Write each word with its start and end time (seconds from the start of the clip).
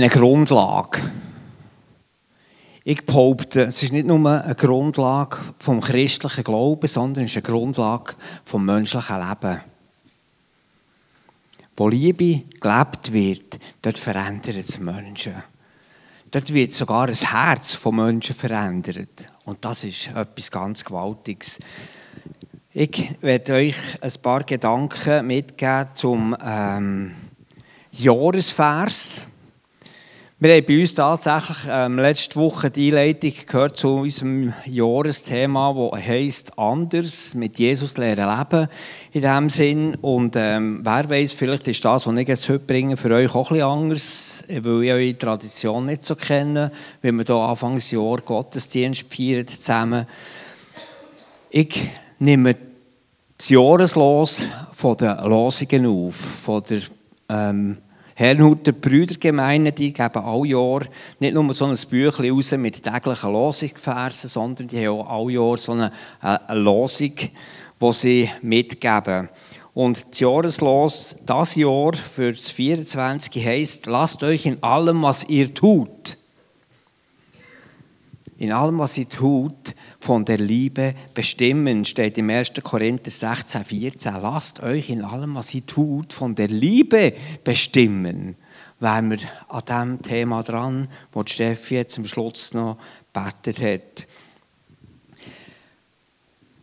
eine 0.00 0.08
Grundlage. 0.08 1.00
Ich 2.84 3.04
behaupte, 3.04 3.64
es 3.64 3.82
ist 3.82 3.92
nicht 3.92 4.06
nur 4.06 4.26
eine 4.26 4.54
Grundlage 4.54 5.36
vom 5.58 5.82
christlichen 5.82 6.42
Glauben, 6.42 6.86
sondern 6.86 7.24
es 7.24 7.30
ist 7.30 7.36
eine 7.36 7.42
Grundlage 7.42 8.14
vom 8.44 8.64
menschlichen 8.64 9.16
Leben. 9.16 9.60
Wo 11.76 11.88
Liebe 11.88 12.44
gelebt 12.60 13.12
wird, 13.12 13.58
dort 13.82 13.98
verändert 13.98 14.56
es 14.56 14.78
Menschen. 14.78 15.34
Dort 16.30 16.54
wird 16.54 16.72
sogar 16.72 17.08
das 17.08 17.32
Herz 17.32 17.74
von 17.74 17.96
Menschen 17.96 18.34
verändert. 18.34 19.30
Und 19.44 19.64
das 19.64 19.84
ist 19.84 20.08
etwas 20.08 20.50
ganz 20.50 20.84
Gewaltiges. 20.84 21.58
Ich 22.72 23.14
werde 23.20 23.54
euch 23.54 23.76
ein 24.00 24.12
paar 24.22 24.44
Gedanken 24.44 25.26
mitgeben 25.26 25.88
zum 25.94 26.36
ähm, 26.42 27.14
Jahresvers. 27.92 29.29
Wir 30.42 30.54
haben 30.54 30.64
bei 30.64 30.80
uns 30.80 30.94
tatsächlich 30.94 31.58
ähm, 31.68 31.98
letzte 31.98 32.36
Woche 32.36 32.70
die 32.70 32.88
Einleitung 32.88 33.34
gehört 33.46 33.76
zu 33.76 33.96
unserem 33.96 34.54
Jahresthema, 34.64 35.90
das 35.92 36.00
heisst 36.00 36.58
«Anders 36.58 37.34
mit 37.34 37.58
Jesus 37.58 37.98
lernen 37.98 38.38
leben» 38.38 38.68
in 39.12 39.20
diesem 39.20 39.50
Sinn. 39.50 39.94
Und 39.96 40.36
ähm, 40.36 40.80
wer 40.82 41.10
weiß, 41.10 41.34
vielleicht 41.34 41.68
ist 41.68 41.84
das, 41.84 42.06
was 42.06 42.16
ich 42.16 42.26
jetzt 42.26 42.48
heute 42.48 42.60
bringe, 42.60 42.96
für 42.96 43.14
euch 43.14 43.34
auch 43.34 43.50
etwas 43.50 43.62
anders, 43.62 44.44
weil 44.48 44.84
ich 44.84 44.90
eure 44.90 45.18
Tradition 45.18 45.84
nicht 45.84 46.06
so 46.06 46.16
kenne, 46.16 46.72
wenn 47.02 47.16
wir 47.16 47.24
hier 47.26 47.34
Anfangsjahr 47.34 48.22
Gottesdienst 48.22 49.12
feiern 49.14 49.46
zusammen. 49.46 50.06
Ich 51.50 51.86
nehme 52.18 52.56
das 53.36 53.50
Jahreslos 53.50 54.44
von 54.72 54.96
den 54.96 55.18
Losungen 55.18 55.84
auf, 55.84 56.14
von 56.16 56.62
der 56.62 56.80
ähm, 57.28 57.76
Herrnhuter 58.20 58.72
Brüdergemeinde, 58.72 59.72
die 59.72 59.94
geben 59.94 60.22
alle 60.22 60.46
Jahr 60.46 60.82
nicht 61.20 61.32
nur 61.32 61.54
so 61.54 61.64
ein 61.64 61.74
Büchlein 61.88 62.32
raus 62.32 62.52
mit 62.52 62.82
täglichen 62.82 63.32
Losungsversen, 63.32 64.28
sondern 64.28 64.68
die 64.68 64.86
haben 64.86 65.00
auch 65.00 65.22
alle 65.22 65.32
Jahr 65.32 65.56
so 65.56 65.72
eine, 65.72 65.90
äh, 66.22 66.36
eine 66.46 66.60
Losung, 66.60 67.14
die 67.16 67.92
sie 67.92 68.30
mitgeben. 68.42 69.30
Und 69.72 70.10
das 70.10 70.20
Jahreslos 70.20 71.16
das 71.24 71.56
Jahr 71.56 71.94
für 71.94 72.32
das 72.32 72.50
24 72.50 73.42
heisst, 73.42 73.86
lasst 73.86 74.22
euch 74.22 74.44
in 74.44 74.62
allem, 74.62 75.00
was 75.00 75.26
ihr 75.30 75.54
tut, 75.54 76.18
in 78.40 78.52
allem, 78.52 78.78
was 78.78 78.96
ihr 78.96 79.06
tut, 79.06 79.74
von 80.00 80.24
der 80.24 80.38
Liebe 80.38 80.94
bestimmen, 81.12 81.84
steht 81.84 82.16
im 82.16 82.30
1. 82.30 82.54
Korinther 82.62 83.10
16, 83.10 83.64
14. 83.66 84.14
Lasst 84.22 84.62
euch 84.62 84.88
in 84.88 85.04
allem, 85.04 85.34
was 85.34 85.54
ihr 85.54 85.66
tut, 85.66 86.14
von 86.14 86.34
der 86.34 86.48
Liebe 86.48 87.12
bestimmen. 87.44 88.36
Wären 88.78 89.10
wir 89.10 89.18
an 89.50 89.98
dem 89.98 90.02
Thema 90.02 90.42
dran, 90.42 90.88
wo 91.12 91.22
Steffi 91.26 91.74
jetzt 91.74 91.98
am 91.98 92.06
Schluss 92.06 92.54
noch 92.54 92.78
betet 93.12 93.60
hat. 93.60 94.06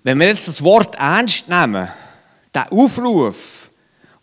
Wenn 0.02 0.20
wir 0.20 0.26
jetzt 0.26 0.48
das 0.48 0.64
Wort 0.64 0.96
ernst 0.96 1.48
nehmen, 1.48 1.90
den 2.56 2.64
Aufruf, 2.72 3.70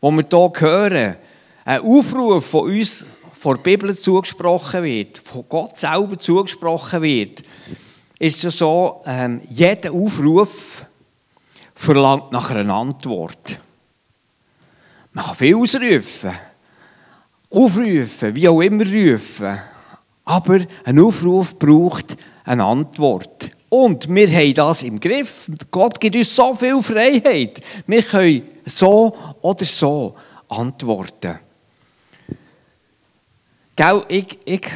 den 0.02 0.16
wir 0.16 0.26
hier 0.28 0.52
hören, 0.60 1.16
ein 1.64 1.80
Aufruf 1.82 2.46
von 2.46 2.68
uns 2.72 3.06
von 3.44 3.56
der 3.56 3.62
Bibel 3.62 3.94
zugesprochen 3.94 4.84
wird, 4.84 5.18
von 5.18 5.44
Gott 5.46 5.78
selber 5.78 6.18
zugesprochen 6.18 7.02
wird, 7.02 7.42
ist 8.18 8.42
es 8.42 8.56
so, 8.56 9.02
ähm, 9.04 9.42
jeder 9.50 9.92
Aufruf 9.92 10.86
verlangt 11.74 12.32
nach 12.32 12.50
einer 12.50 12.72
Antwort. 12.72 13.60
Man 15.12 15.26
kann 15.26 15.34
viel 15.34 15.56
ausrufen, 15.56 16.32
aufrufen, 17.50 18.34
wie 18.34 18.48
auch 18.48 18.62
immer 18.62 18.86
rufen, 18.86 19.58
aber 20.24 20.60
ein 20.86 20.98
Aufruf 20.98 21.58
braucht 21.58 22.16
eine 22.46 22.64
Antwort. 22.64 23.50
Und 23.68 24.08
wir 24.08 24.26
haben 24.26 24.54
das 24.54 24.82
im 24.84 24.98
Griff. 24.98 25.50
Gott 25.70 26.00
gibt 26.00 26.16
uns 26.16 26.34
so 26.34 26.54
viel 26.54 26.82
Freiheit. 26.82 27.60
Wir 27.86 28.02
können 28.04 28.42
so 28.64 29.14
oder 29.42 29.66
so 29.66 30.14
antworten. 30.48 31.43
Gell, 33.76 34.04
ich, 34.08 34.38
ich 34.44 34.70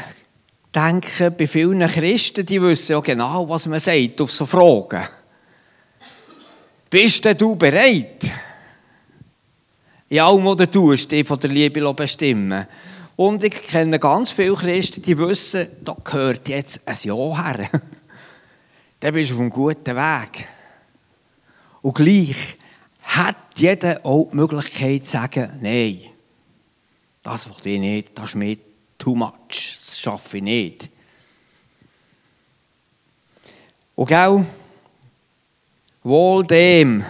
denke, 0.74 1.30
bei 1.30 1.46
vielen 1.46 1.88
Christen, 1.88 2.44
die 2.44 2.60
wissen 2.60 2.92
ja 2.92 3.00
genau, 3.00 3.48
was 3.48 3.66
man 3.66 3.78
sagt 3.78 4.20
auf 4.20 4.32
so 4.32 4.44
Fragen. 4.44 5.06
Bist 6.90 7.24
denn 7.24 7.36
du 7.36 7.54
bereit? 7.54 8.30
In 10.08 10.20
allem, 10.20 10.44
was 10.46 10.56
du 10.56 10.70
tust, 10.70 11.12
dich 11.12 11.26
von 11.26 11.38
der 11.38 11.50
Liebe 11.50 11.94
bestimmen. 11.94 12.66
Und 13.14 13.44
ich 13.44 13.62
kenne 13.62 13.98
ganz 13.98 14.30
viele 14.32 14.54
Christen, 14.54 15.02
die 15.02 15.16
wissen, 15.18 15.68
da 15.84 15.96
gehört 16.02 16.48
jetzt 16.48 16.86
ein 16.86 16.96
Ja 17.02 17.14
her. 17.14 17.70
Dann 19.00 19.14
bist 19.14 19.30
du 19.30 19.34
auf 19.34 19.40
einem 19.40 19.50
guten 19.50 19.96
Weg. 19.96 20.48
Und 21.82 21.94
gleich 21.94 22.56
hat 23.02 23.36
jeder 23.56 24.04
auch 24.04 24.28
die 24.30 24.36
Möglichkeit 24.36 25.04
zu 25.06 25.12
sagen, 25.12 25.50
nein, 25.60 26.00
das 27.22 27.48
will 27.64 27.74
ich 27.74 27.80
nicht, 27.80 28.18
das 28.18 28.30
ist 28.30 28.34
mir 28.34 28.56
too 28.98 29.14
much, 29.14 29.76
das 29.76 29.98
schaffe 29.98 30.38
ich 30.38 30.42
nicht. 30.42 30.90
Und 33.94 34.06
gell, 34.06 34.44
wohl 36.02 36.46
dem, 36.46 37.04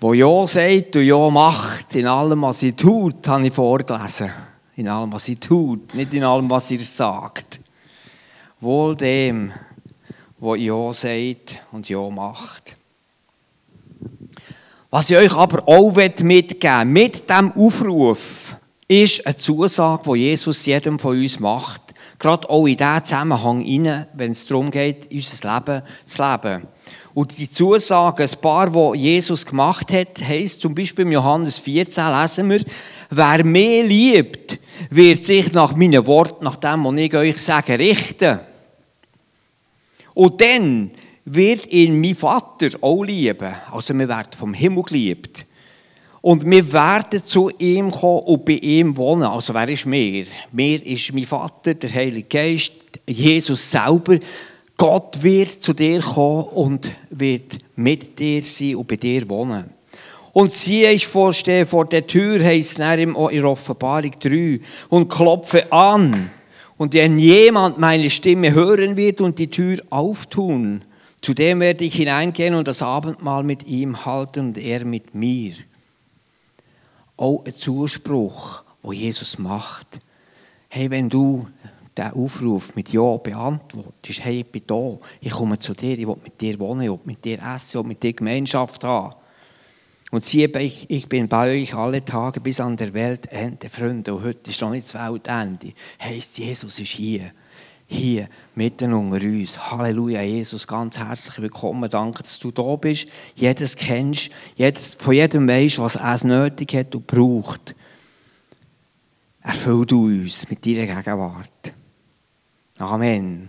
wo 0.00 0.14
Ja 0.14 0.46
sagt 0.46 0.96
und 0.96 1.04
Ja 1.04 1.28
macht, 1.28 1.94
in 1.94 2.06
allem, 2.06 2.42
was 2.42 2.60
sie 2.60 2.72
tut, 2.72 3.26
habe 3.28 3.46
ich 3.46 3.52
vorgelesen. 3.52 4.30
In 4.76 4.88
allem, 4.88 5.12
was 5.12 5.24
sie 5.24 5.36
tut, 5.36 5.94
nicht 5.94 6.14
in 6.14 6.24
allem, 6.24 6.48
was 6.48 6.70
ihr 6.70 6.82
sagt. 6.82 7.60
Wohl 8.60 8.96
dem, 8.96 9.52
wo 10.38 10.54
Ja 10.54 10.92
sagt 10.94 11.58
und 11.72 11.88
Ja 11.88 12.08
macht. 12.08 12.76
Was 14.88 15.10
ich 15.10 15.16
euch 15.18 15.36
aber 15.36 15.68
auch 15.68 15.94
mitgeben 15.94 16.92
mit 16.92 17.28
diesem 17.28 17.52
Aufruf, 17.52 18.39
ist 18.90 19.24
eine 19.24 19.36
Zusage, 19.36 20.02
die 20.12 20.18
Jesus 20.18 20.66
jedem 20.66 20.98
von 20.98 21.16
uns 21.16 21.38
macht. 21.38 21.80
Gerade 22.18 22.50
auch 22.50 22.66
in 22.66 22.76
diesen 22.76 23.04
Zusammenhang 23.04 23.60
hinein, 23.60 24.08
wenn 24.14 24.32
es 24.32 24.46
darum 24.46 24.72
geht, 24.72 25.10
unser 25.12 25.54
Leben 25.54 25.82
zu 26.04 26.22
leben. 26.22 26.66
Und 27.14 27.38
die 27.38 27.48
Zusage, 27.48 28.24
ein 28.24 28.40
paar, 28.40 28.68
die 28.68 28.98
Jesus 28.98 29.46
gemacht 29.46 29.92
hat, 29.92 30.20
heisst 30.20 30.62
zum 30.62 30.74
Beispiel 30.74 31.04
im 31.04 31.12
Johannes 31.12 31.60
14 31.60 32.04
lesen 32.20 32.50
wir, 32.50 32.64
wer 33.10 33.44
mehr 33.44 33.84
liebt, 33.84 34.58
wird 34.90 35.22
sich 35.22 35.52
nach 35.52 35.76
meinen 35.76 36.04
Worten, 36.06 36.44
nach 36.44 36.56
dem, 36.56 36.84
was 36.84 36.98
ich 36.98 37.14
euch 37.14 37.38
sage, 37.38 37.78
richten. 37.78 38.40
Und 40.14 40.40
dann 40.40 40.90
wird 41.24 41.66
ihn 41.68 42.00
mein 42.00 42.16
Vater 42.16 42.70
auch 42.80 43.04
lieben. 43.04 43.54
Also 43.70 43.96
wir 43.96 44.08
werden 44.08 44.32
vom 44.36 44.52
Himmel 44.52 44.82
geliebt. 44.82 45.46
Und 46.22 46.44
wir 46.44 46.72
werden 46.72 47.24
zu 47.24 47.50
ihm 47.58 47.90
kommen 47.90 48.24
und 48.24 48.44
bei 48.44 48.52
ihm 48.54 48.96
wohnen. 48.96 49.22
Also 49.22 49.54
wer 49.54 49.68
ist 49.68 49.86
mir? 49.86 50.26
Mir 50.52 50.84
ist 50.84 51.14
mein 51.14 51.24
Vater, 51.24 51.74
der 51.74 51.92
Heilige 51.92 52.28
Geist, 52.28 52.72
Jesus 53.06 53.70
selber. 53.70 54.18
Gott 54.76 55.22
wird 55.22 55.62
zu 55.62 55.72
dir 55.72 56.00
kommen 56.00 56.44
und 56.44 56.94
wird 57.10 57.58
mit 57.76 58.18
dir 58.18 58.42
sein 58.42 58.76
und 58.76 58.88
bei 58.88 58.96
dir 58.96 59.28
wohnen. 59.28 59.70
Und 60.32 60.52
siehe, 60.52 60.92
ich 60.92 61.06
vorstehe 61.06 61.66
vor 61.66 61.86
der 61.86 62.06
Tür, 62.06 62.44
heißt 62.44 62.78
es 62.78 62.98
in 62.98 63.14
Offenbarung 63.16 64.12
3, 64.20 64.60
und 64.90 65.08
klopfe 65.08 65.72
an. 65.72 66.30
Und 66.76 66.94
wenn 66.94 67.18
jemand 67.18 67.78
meine 67.78 68.08
Stimme 68.08 68.52
hören 68.52 68.96
wird 68.96 69.20
und 69.20 69.38
die 69.38 69.50
Tür 69.50 69.82
auftun, 69.90 70.82
zu 71.20 71.34
dem 71.34 71.60
werde 71.60 71.84
ich 71.84 71.96
hineingehen 71.96 72.54
und 72.54 72.68
das 72.68 72.80
Abendmahl 72.80 73.42
mit 73.42 73.66
ihm 73.66 74.06
halten 74.06 74.48
und 74.48 74.58
er 74.58 74.84
mit 74.84 75.14
mir 75.14 75.52
auch 77.20 77.44
ein 77.44 77.52
Zuspruch, 77.52 78.64
wo 78.82 78.92
Jesus 78.92 79.38
macht. 79.38 80.00
Hey, 80.68 80.90
wenn 80.90 81.08
du 81.08 81.46
den 81.96 82.12
Aufruf 82.12 82.74
mit 82.74 82.92
Ja 82.92 83.16
beantwortest, 83.18 84.24
hey, 84.24 84.40
ich 84.40 84.46
bin 84.46 84.62
da, 84.66 84.98
ich 85.20 85.32
komme 85.32 85.58
zu 85.58 85.74
dir, 85.74 85.98
ich 85.98 86.06
will 86.06 86.16
mit 86.22 86.40
dir 86.40 86.58
wohnen, 86.58 86.82
ich 86.82 86.88
will 86.88 87.00
mit 87.04 87.24
dir 87.24 87.38
essen, 87.38 87.68
ich 87.68 87.74
will 87.74 87.88
mit 87.88 88.02
dir 88.02 88.12
Gemeinschaft 88.14 88.84
haben. 88.84 89.14
Und 90.10 90.24
siehe, 90.24 90.48
ich, 90.58 90.88
ich 90.88 91.08
bin 91.08 91.28
bei 91.28 91.60
euch 91.60 91.74
alle 91.74 92.04
Tage 92.04 92.40
bis 92.40 92.58
an 92.58 92.76
der 92.76 92.94
Weltende, 92.94 93.68
Freunde, 93.68 94.14
und 94.14 94.24
heute 94.24 94.50
ist 94.50 94.60
noch 94.60 94.70
nicht 94.70 94.92
das 94.92 94.94
Weltende. 94.94 95.72
Heißt, 96.02 96.38
Jesus 96.38 96.80
ist 96.80 96.88
hier 96.88 97.32
hier 97.90 98.28
mitten 98.54 98.92
unter 98.92 99.22
uns. 99.24 99.70
Halleluja, 99.70 100.22
Jesus, 100.22 100.66
ganz 100.66 100.96
herzlich 100.96 101.42
willkommen. 101.42 101.90
Danke, 101.90 102.22
dass 102.22 102.38
du 102.38 102.52
da 102.52 102.76
bist. 102.76 103.08
Jedes 103.34 103.74
kennst, 103.74 104.30
jedes, 104.54 104.94
von 104.94 105.12
jedem 105.12 105.48
weißt, 105.48 105.80
was 105.80 105.96
er 105.96 106.24
nötig 106.24 106.72
hat 106.74 106.94
und 106.94 107.06
braucht. 107.06 107.74
Erfüll 109.42 109.86
du 109.86 110.04
uns 110.04 110.48
mit 110.48 110.64
deiner 110.64 110.86
Gegenwart. 110.86 111.72
Amen. 112.78 113.48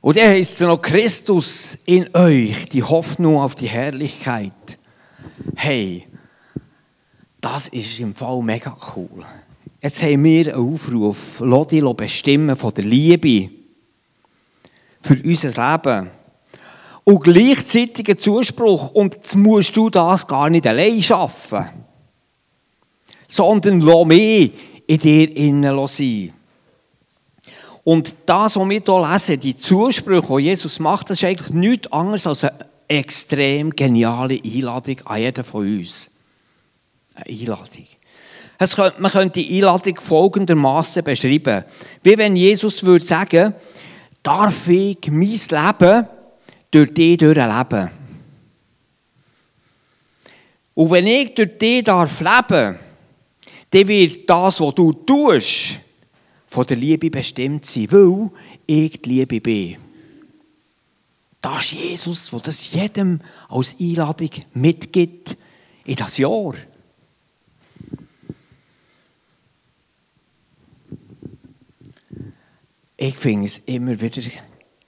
Und 0.00 0.16
er 0.16 0.38
ist 0.38 0.60
noch 0.60 0.80
Christus 0.80 1.78
in 1.84 2.14
euch, 2.14 2.68
die 2.70 2.82
Hoffnung 2.82 3.38
auf 3.38 3.54
die 3.54 3.68
Herrlichkeit. 3.68 4.78
Hey, 5.54 6.06
das 7.42 7.68
ist 7.68 8.00
im 8.00 8.14
Fall 8.14 8.40
mega 8.42 8.76
cool. 8.96 9.24
Jetzt 9.82 10.02
haben 10.02 10.24
wir 10.24 10.54
einen 10.54 10.74
Aufruf, 10.74 11.42
dich 11.70 11.84
bestimmen 11.94 12.56
von 12.56 12.74
der 12.74 12.84
Liebe 12.84 13.50
für 15.02 15.22
unser 15.22 15.72
Leben. 15.72 16.10
Und 17.04 17.20
gleichzeitig 17.22 18.08
einen 18.08 18.18
Zuspruch, 18.18 18.90
und 18.90 19.14
jetzt 19.14 19.36
musst 19.36 19.76
du 19.76 19.90
das 19.90 20.26
gar 20.26 20.50
nicht 20.50 20.66
allein 20.66 21.00
schaffen, 21.00 21.66
sondern 23.28 23.80
lass 23.80 24.06
mich 24.06 24.52
in 24.86 24.98
dir 24.98 25.36
innen 25.36 25.86
sein. 25.86 26.32
Und 27.84 28.16
das, 28.26 28.56
was 28.56 28.68
wir 28.68 28.82
hier 28.84 29.12
lesen, 29.12 29.40
die 29.40 29.56
Zusprüche, 29.56 30.36
die 30.38 30.42
Jesus 30.42 30.80
macht, 30.80 31.10
das 31.10 31.18
ist 31.18 31.24
eigentlich 31.24 31.50
nichts 31.50 31.92
anderes 31.92 32.26
als 32.26 32.42
eine 32.42 32.66
extrem 32.88 33.70
geniale 33.70 34.40
Einladung 34.42 35.00
an 35.04 35.20
jeden 35.20 35.44
von 35.44 35.78
uns. 35.78 36.10
Eine 37.14 37.38
Einladung. 37.38 37.86
Könnte, 38.58 38.94
man 39.00 39.10
könnte 39.10 39.40
die 39.40 39.56
Einladung 39.56 40.00
folgendermaßen 40.00 41.04
beschreiben. 41.04 41.64
Wie 42.02 42.16
wenn 42.16 42.36
Jesus 42.36 42.82
würde 42.84 43.04
sagen, 43.04 43.54
darf 44.22 44.68
ich 44.68 44.98
mein 45.08 45.30
Leben 45.30 46.08
durch 46.70 46.94
dich 46.94 47.18
durchleben. 47.18 47.90
Und 50.74 50.90
wenn 50.90 51.06
ich 51.06 51.34
durch 51.34 51.58
dich 51.58 51.84
darf 51.84 52.20
leben, 52.20 52.78
dann 53.70 53.88
wird 53.88 54.28
das, 54.28 54.60
was 54.60 54.74
du 54.74 54.92
tust, 54.92 55.80
von 56.46 56.66
der 56.66 56.76
Liebe 56.76 57.10
bestimmt 57.10 57.64
sein, 57.66 57.90
weil 57.90 58.30
ich 58.66 59.02
die 59.02 59.08
Liebe 59.08 59.40
bin. 59.40 59.76
Das 61.42 61.64
ist 61.64 61.72
Jesus, 61.72 62.30
der 62.30 62.40
das 62.40 62.72
jedem 62.72 63.20
als 63.48 63.76
Einladung 63.78 64.30
mitgibt 64.54 65.36
in 65.84 65.96
das 65.96 66.18
Jahr. 66.18 66.54
Ich 72.96 73.16
finde 73.16 73.46
es 73.46 73.58
immer 73.66 74.00
wieder 74.00 74.22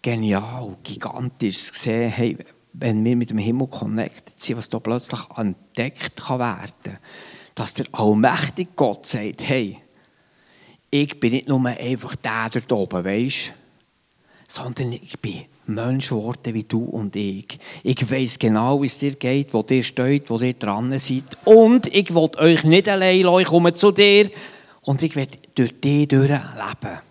genial, 0.00 0.76
gigantisch 0.82 1.64
zu 1.64 1.74
sehen, 1.74 2.10
hey, 2.10 2.38
wenn 2.72 3.04
wir 3.04 3.16
mit 3.16 3.30
dem 3.30 3.38
Himmel 3.38 3.66
connected 3.66 4.40
sind, 4.40 4.56
was 4.56 4.68
da 4.68 4.78
plötzlich 4.78 5.20
entdeckt 5.36 6.16
kann 6.16 6.38
werden 6.38 6.98
dass 7.58 7.74
der 7.74 7.86
allmächtige 7.90 8.70
Gott 8.76 9.04
sagt, 9.04 9.42
hey, 9.42 9.78
ich 10.90 11.18
bin 11.18 11.32
nicht 11.32 11.48
nur 11.48 11.66
einfach 11.66 12.14
der 12.14 12.50
dort 12.52 12.72
oben, 12.72 13.04
weißt 13.04 13.52
sondern 14.50 14.92
ich 14.92 15.18
bin 15.18 15.44
Mensch 15.66 16.08
geworden 16.08 16.54
wie 16.54 16.64
du 16.64 16.84
und 16.84 17.14
ich. 17.16 17.58
Ich 17.82 18.10
weiß 18.10 18.38
genau, 18.38 18.80
wie 18.80 18.86
es 18.86 18.98
dir 18.98 19.14
geht, 19.14 19.52
wo 19.52 19.62
dir 19.62 19.82
steht, 19.82 20.30
wo 20.30 20.38
ihr 20.38 20.54
dran 20.54 20.98
seid. 20.98 21.36
Und 21.44 21.94
ich 21.94 22.14
will 22.14 22.30
euch 22.38 22.64
nicht 22.64 22.88
allein 22.88 23.20
lassen, 23.22 23.40
ich 23.40 23.48
komme 23.48 23.74
zu 23.74 23.92
dir 23.92 24.30
und 24.80 25.02
ich 25.02 25.16
werde 25.16 25.36
durch 25.54 25.78
dich 25.78 26.08
durchleben. 26.08 27.07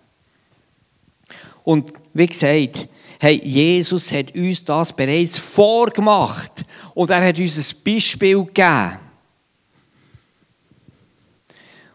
Und 1.68 1.92
wie 2.14 2.26
gesagt, 2.26 2.88
hey, 3.18 3.42
Jesus 3.44 4.10
hat 4.10 4.34
uns 4.34 4.64
das 4.64 4.90
bereits 4.90 5.36
vorgemacht 5.36 6.64
und 6.94 7.10
er 7.10 7.22
hat 7.22 7.38
uns 7.38 7.58
ein 7.58 7.82
Beispiel 7.84 8.42
gegeben. 8.42 8.98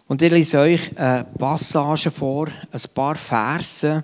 Und 0.06 0.22
ich 0.22 0.32
lese 0.32 0.60
euch 0.60 0.96
eine 0.96 1.26
Passage 1.40 2.12
vor, 2.12 2.50
ein 2.50 2.82
paar 2.94 3.16
Verse, 3.16 4.04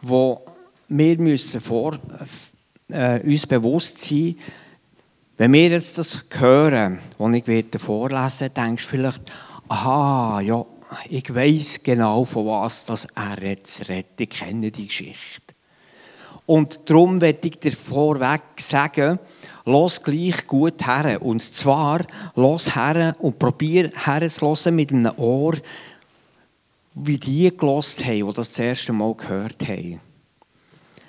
wo 0.00 0.44
wir 0.86 1.18
müssen 1.18 1.60
vor, 1.60 1.98
äh, 2.88 3.18
uns 3.18 3.44
bewusst 3.48 3.98
sein 3.98 4.36
wenn 5.36 5.52
wir 5.52 5.68
jetzt 5.68 5.98
das 5.98 6.24
hören, 6.30 7.00
was 7.18 7.34
ich 7.34 7.46
werde 7.48 7.80
vorlesen 7.80 8.54
denkst 8.54 8.84
du 8.84 8.90
vielleicht, 8.90 9.32
aha, 9.66 10.40
ja, 10.40 10.64
ich 11.08 11.34
weiß 11.34 11.82
genau, 11.82 12.24
von 12.24 12.46
was 12.46 12.86
das 12.86 13.06
er 13.14 13.42
jetzt 13.42 13.88
redet. 13.88 14.20
Ich 14.20 14.30
kenne 14.30 14.70
die 14.70 14.86
Geschichte. 14.86 15.54
Und 16.46 16.90
darum 16.90 17.20
werde 17.20 17.48
ich 17.48 17.58
dir 17.58 17.72
vorweg 17.72 18.42
sagen, 18.58 19.18
los 19.64 20.02
gleich 20.02 20.46
gut 20.46 20.86
her. 20.86 21.22
Und 21.22 21.42
zwar, 21.42 22.04
los 22.34 22.74
her 22.74 23.16
und 23.18 23.38
probier 23.38 23.90
herzuhören 23.94 24.76
mit 24.76 24.92
einem 24.92 25.12
Ohr, 25.16 25.54
wie 26.94 27.18
die 27.18 27.56
gelost 27.56 28.04
haben, 28.04 28.26
die 28.26 28.34
das, 28.34 28.50
das 28.50 28.58
erste 28.58 28.92
Mal 28.92 29.14
gehört 29.14 29.66
haben. 29.66 30.00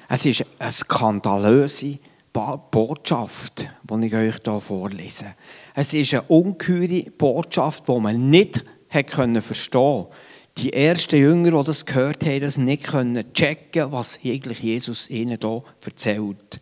Es 0.07 0.25
ist 0.25 0.45
eine 0.59 0.71
skandalöse 0.71 1.99
Botschaft, 2.31 3.69
die 3.83 4.05
ich 4.05 4.15
euch 4.15 4.35
hier 4.43 4.61
vorlese. 4.61 5.35
Es 5.73 5.93
ist 5.93 6.13
eine 6.13 6.23
ungeheure 6.23 7.11
Botschaft, 7.11 7.87
die 7.87 7.99
man 7.99 8.29
nicht 8.29 8.63
verstehen 8.89 9.81
konnte. 9.81 10.09
Die 10.57 10.71
ersten 10.71 11.17
Jünger, 11.17 11.59
die 11.59 11.65
das 11.65 11.85
gehört 11.85 12.25
haben, 12.25 12.39
das 12.39 12.57
nicht 12.57 12.83
können 12.83 13.33
checken, 13.33 13.91
was 13.91 14.19
eigentlich 14.23 14.61
Jesus 14.61 15.09
ihnen 15.09 15.37
hier 15.41 15.63
erzählt. 15.85 16.61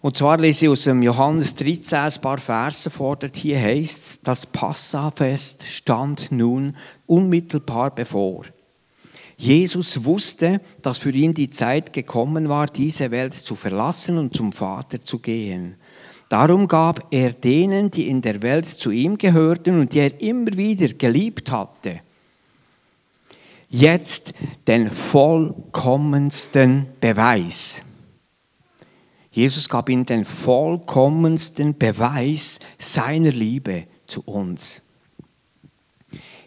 Und 0.00 0.18
zwar 0.18 0.36
lese 0.36 0.66
ich 0.66 0.70
aus 0.70 0.82
dem 0.82 1.02
Johannes 1.02 1.54
13 1.56 1.98
ein 1.98 2.12
paar 2.20 2.36
Verse 2.36 2.90
vor. 2.90 3.16
Dort 3.16 3.36
hier 3.36 3.58
heißt 3.58 3.98
es, 3.98 4.20
das 4.20 4.44
Passafest 4.44 5.62
stand 5.62 6.30
nun 6.30 6.76
unmittelbar 7.06 7.94
bevor. 7.94 8.44
Jesus 9.36 10.04
wusste, 10.04 10.60
dass 10.82 10.98
für 10.98 11.10
ihn 11.10 11.32
die 11.32 11.50
Zeit 11.50 11.92
gekommen 11.92 12.50
war, 12.50 12.66
diese 12.66 13.10
Welt 13.10 13.32
zu 13.32 13.54
verlassen 13.54 14.18
und 14.18 14.36
zum 14.36 14.52
Vater 14.52 15.00
zu 15.00 15.20
gehen. 15.20 15.76
Darum 16.28 16.68
gab 16.68 17.06
er 17.10 17.30
denen, 17.32 17.90
die 17.90 18.08
in 18.08 18.22
der 18.22 18.42
Welt 18.42 18.66
zu 18.66 18.90
ihm 18.90 19.18
gehörten 19.18 19.78
und 19.78 19.92
die 19.92 20.00
er 20.00 20.20
immer 20.20 20.56
wieder 20.56 20.88
geliebt 20.88 21.50
hatte, 21.50 22.00
jetzt 23.68 24.32
den 24.66 24.90
vollkommensten 24.90 26.86
Beweis 27.00 27.82
Jesus 29.34 29.68
gab 29.68 29.88
ihnen 29.88 30.06
den 30.06 30.24
vollkommensten 30.24 31.76
Beweis 31.76 32.60
seiner 32.78 33.32
Liebe 33.32 33.88
zu 34.06 34.20
uns. 34.20 34.80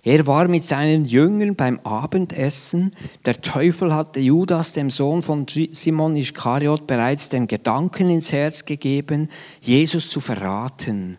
Er 0.08 0.26
war 0.26 0.48
mit 0.48 0.64
seinen 0.64 1.04
Jüngern 1.04 1.58
beim 1.58 1.82
Abendessen. 1.84 2.96
Der 3.26 3.42
Teufel 3.42 3.94
hatte 3.94 4.22
Judas, 4.22 4.72
dem 4.72 4.90
Sohn 4.90 5.22
von 5.22 5.46
Simon 5.50 6.16
Iskariot, 6.16 6.88
bereits 6.88 7.28
den 7.28 7.46
Gedanken 7.46 8.10
ins 8.10 8.32
Herz 8.32 8.64
gegeben, 8.64 9.28
Jesus 9.60 10.10
zu 10.10 10.22
verraten. 10.22 11.18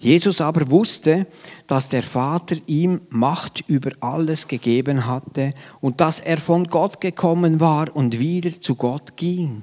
Jesus 0.00 0.40
aber 0.40 0.72
wusste, 0.72 1.28
dass 1.68 1.88
der 1.88 2.02
Vater 2.02 2.56
ihm 2.66 3.02
Macht 3.10 3.62
über 3.68 3.92
alles 4.00 4.48
gegeben 4.48 5.06
hatte 5.06 5.54
und 5.80 6.00
dass 6.00 6.18
er 6.18 6.38
von 6.38 6.64
Gott 6.64 7.00
gekommen 7.00 7.60
war 7.60 7.94
und 7.94 8.18
wieder 8.18 8.60
zu 8.60 8.74
Gott 8.74 9.16
ging. 9.16 9.62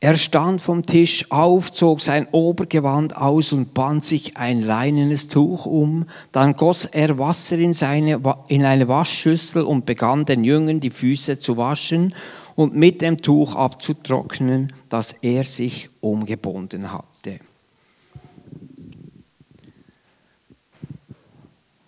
Er 0.00 0.16
stand 0.16 0.60
vom 0.60 0.84
Tisch 0.84 1.28
auf, 1.30 1.72
zog 1.72 2.00
sein 2.00 2.28
Obergewand 2.30 3.16
aus 3.16 3.52
und 3.52 3.74
band 3.74 4.04
sich 4.04 4.36
ein 4.36 4.62
leinenes 4.62 5.26
Tuch 5.26 5.66
um. 5.66 6.06
Dann 6.30 6.54
goss 6.54 6.84
er 6.84 7.18
Wasser 7.18 7.58
in, 7.58 7.72
seine, 7.72 8.22
in 8.46 8.64
eine 8.64 8.86
Waschschüssel 8.86 9.62
und 9.62 9.86
begann 9.86 10.24
den 10.24 10.44
Jüngern 10.44 10.78
die 10.78 10.90
Füße 10.90 11.40
zu 11.40 11.56
waschen 11.56 12.14
und 12.54 12.76
mit 12.76 13.02
dem 13.02 13.16
Tuch 13.16 13.56
abzutrocknen, 13.56 14.72
das 14.88 15.14
er 15.20 15.42
sich 15.42 15.90
umgebunden 16.00 16.92
hatte. 16.92 17.40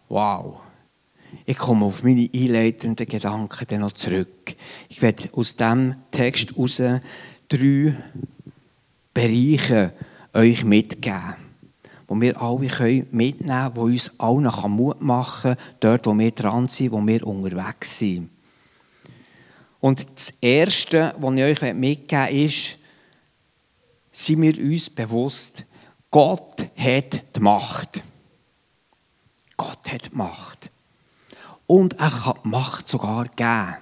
Wow. 0.09 0.57
Ich 1.47 1.59
komme 1.59 1.87
auf 1.87 2.03
meine 2.03 2.29
einleitenden 2.35 3.07
Gedanken 3.07 3.81
noch 3.81 3.93
zurück. 3.93 4.57
Ich 4.89 5.01
werde 5.01 5.29
aus 5.33 5.55
dem 5.55 5.95
Text 6.11 6.51
heraus 6.57 6.83
drei 7.51 7.95
Bereiche 9.13 9.91
euch 10.33 10.65
mitgeben, 10.65 11.35
wo 12.07 12.19
wir 12.19 12.41
alle 12.41 12.61
mitnehmen 13.11 13.37
können, 13.39 13.75
die 13.75 13.81
uns 13.81 14.19
allen 14.19 14.71
Mut 14.71 15.03
machen 15.03 15.57
kann, 15.57 15.65
dort, 15.81 16.07
wo 16.07 16.17
wir 16.17 16.31
dran 16.31 16.69
sind, 16.69 16.93
wo 16.93 17.05
wir 17.07 17.27
unterwegs 17.27 17.99
sind. 17.99 18.31
Und 19.81 20.07
das 20.15 20.31
Erste, 20.41 21.15
was 21.19 21.35
ich 21.35 21.43
euch 21.43 21.75
mitgeben 21.75 22.29
will, 22.29 22.47
ist, 22.47 22.79
sind 24.13 24.43
wir 24.43 24.59
uns 24.59 24.91
bewusst, 24.91 25.65
Gott 26.11 26.69
hat 26.77 27.23
die 27.37 27.41
Macht. 27.41 28.03
Gott 29.57 29.91
hat 29.91 30.07
die 30.13 30.17
Macht. 30.17 30.71
Und 31.67 31.99
er 31.99 32.11
kann 32.11 32.39
die 32.45 32.49
Macht 32.49 32.89
sogar 32.89 33.27
geben. 33.29 33.77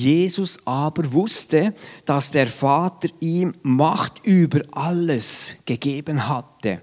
Jesus 0.00 0.58
aber 0.66 1.12
wusste, 1.12 1.74
dass 2.06 2.30
der 2.30 2.46
Vater 2.46 3.08
ihm 3.20 3.54
Macht 3.62 4.24
über 4.24 4.60
alles 4.72 5.52
gegeben 5.66 6.28
hatte 6.28 6.80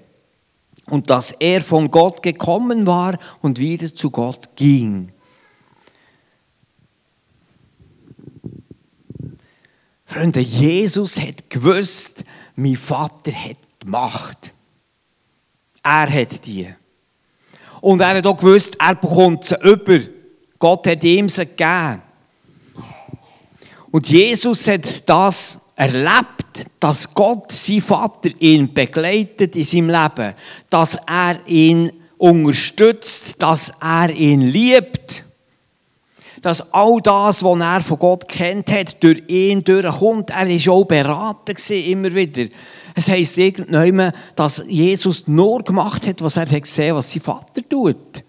und 0.89 1.09
dass 1.09 1.31
er 1.31 1.61
von 1.61 1.91
Gott 1.91 2.21
gekommen 2.23 2.85
war 2.85 3.17
und 3.41 3.59
wieder 3.59 3.93
zu 3.93 4.09
Gott 4.11 4.49
ging. 4.55 5.11
Freunde, 10.05 10.39
Jesus 10.39 11.19
hat 11.19 11.49
gewusst, 11.49 12.23
mein 12.55 12.77
Vater 12.77 13.31
hat 13.31 13.57
Macht. 13.85 14.53
Er 15.83 16.09
hat 16.09 16.45
die. 16.45 16.73
Und 17.81 18.01
er 18.01 18.15
hat 18.15 18.25
auch 18.25 18.37
gewusst, 18.37 18.77
er 18.79 18.95
bekommt 18.95 19.45
sie 19.45 19.55
über. 19.61 19.99
Gott 20.59 20.87
hat 20.87 21.03
ihm 21.03 21.29
sie 21.29 21.45
gegeben. 21.45 22.06
Und 23.91 24.09
Jesus 24.09 24.67
hat 24.67 25.07
das 25.07 25.59
erlebt, 25.75 26.65
dass 26.79 27.13
Gott, 27.13 27.51
sein 27.51 27.81
Vater, 27.81 28.29
ihn 28.39 28.73
begleitet 28.73 29.55
in 29.55 29.63
seinem 29.63 29.89
Leben, 29.89 30.33
dass 30.69 30.95
er 31.07 31.39
ihn 31.45 31.91
unterstützt, 32.17 33.41
dass 33.41 33.71
er 33.79 34.09
ihn 34.09 34.41
liebt, 34.41 35.23
dass 36.41 36.73
all 36.73 36.99
das, 37.01 37.43
was 37.43 37.59
er 37.59 37.81
von 37.81 37.99
Gott 37.99 38.27
kennt 38.27 38.71
hat, 38.71 39.01
durch 39.03 39.23
ihn 39.27 39.63
durchkommt. 39.63 40.29
Er 40.29 40.47
war 40.47 40.73
auch 40.73 40.85
beraten, 40.85 41.55
immer 41.73 42.13
wieder. 42.13 42.49
Es 42.95 43.09
heisst 43.09 43.37
irgendwann, 43.37 44.11
dass 44.35 44.63
Jesus 44.67 45.27
nur 45.27 45.63
gemacht 45.63 46.07
hat, 46.07 46.21
was 46.21 46.37
er 46.37 46.49
hat 46.49 46.63
gesehen 46.63 46.95
was 46.95 47.11
sein 47.11 47.21
Vater 47.21 47.61
tut. 47.67 48.23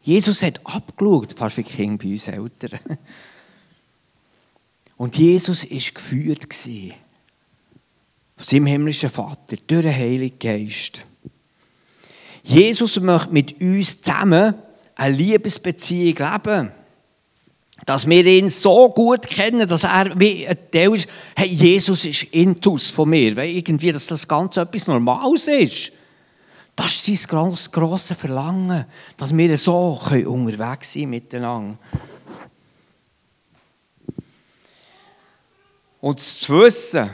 Jesus 0.00 0.42
hat 0.42 0.60
abgeschaut, 0.64 1.34
fast 1.36 1.56
wie 1.58 1.62
Kind 1.62 2.02
bei 2.02 2.10
uns 2.10 2.28
Eltern. 2.28 2.80
Und 4.96 5.16
Jesus 5.16 5.70
war 5.70 5.78
geführt 5.94 6.46
von 6.52 6.92
seinem 8.38 8.66
himmlischen 8.66 9.10
Vater 9.10 9.56
durch 9.66 9.82
den 9.82 9.94
Heiligen 9.94 10.38
Geist. 10.38 11.04
Jesus 12.42 13.00
möchte 13.00 13.32
mit 13.32 13.60
uns 13.60 14.00
zusammen 14.00 14.54
eine 14.94 15.16
Liebesbeziehung 15.16 16.16
leben. 16.16 16.72
Dass 17.84 18.08
wir 18.08 18.24
ihn 18.24 18.48
so 18.48 18.88
gut 18.88 19.26
kennen, 19.26 19.68
dass 19.68 19.84
er 19.84 20.18
wie 20.18 20.48
ein 20.48 20.56
Teil 20.70 20.94
ist, 20.94 21.08
hey, 21.36 21.48
Jesus 21.48 22.06
ist 22.06 22.22
Intus 22.24 22.88
von 22.88 23.10
mir. 23.10 23.36
Weil 23.36 23.50
irgendwie, 23.50 23.92
dass 23.92 24.06
das 24.06 24.26
Ganze 24.26 24.62
etwas 24.62 24.86
Normales 24.86 25.46
ist. 25.48 25.92
Das 26.74 27.08
ist 27.08 27.28
sein 27.28 27.72
grosses 27.72 28.16
Verlangen, 28.16 28.86
dass 29.16 29.36
wir 29.36 29.58
so 29.58 30.00
unterwegs 30.10 30.92
sein 30.92 31.10
miteinander. 31.10 31.78
Und 36.06 36.20
zu 36.20 36.60
wissen, 36.60 37.10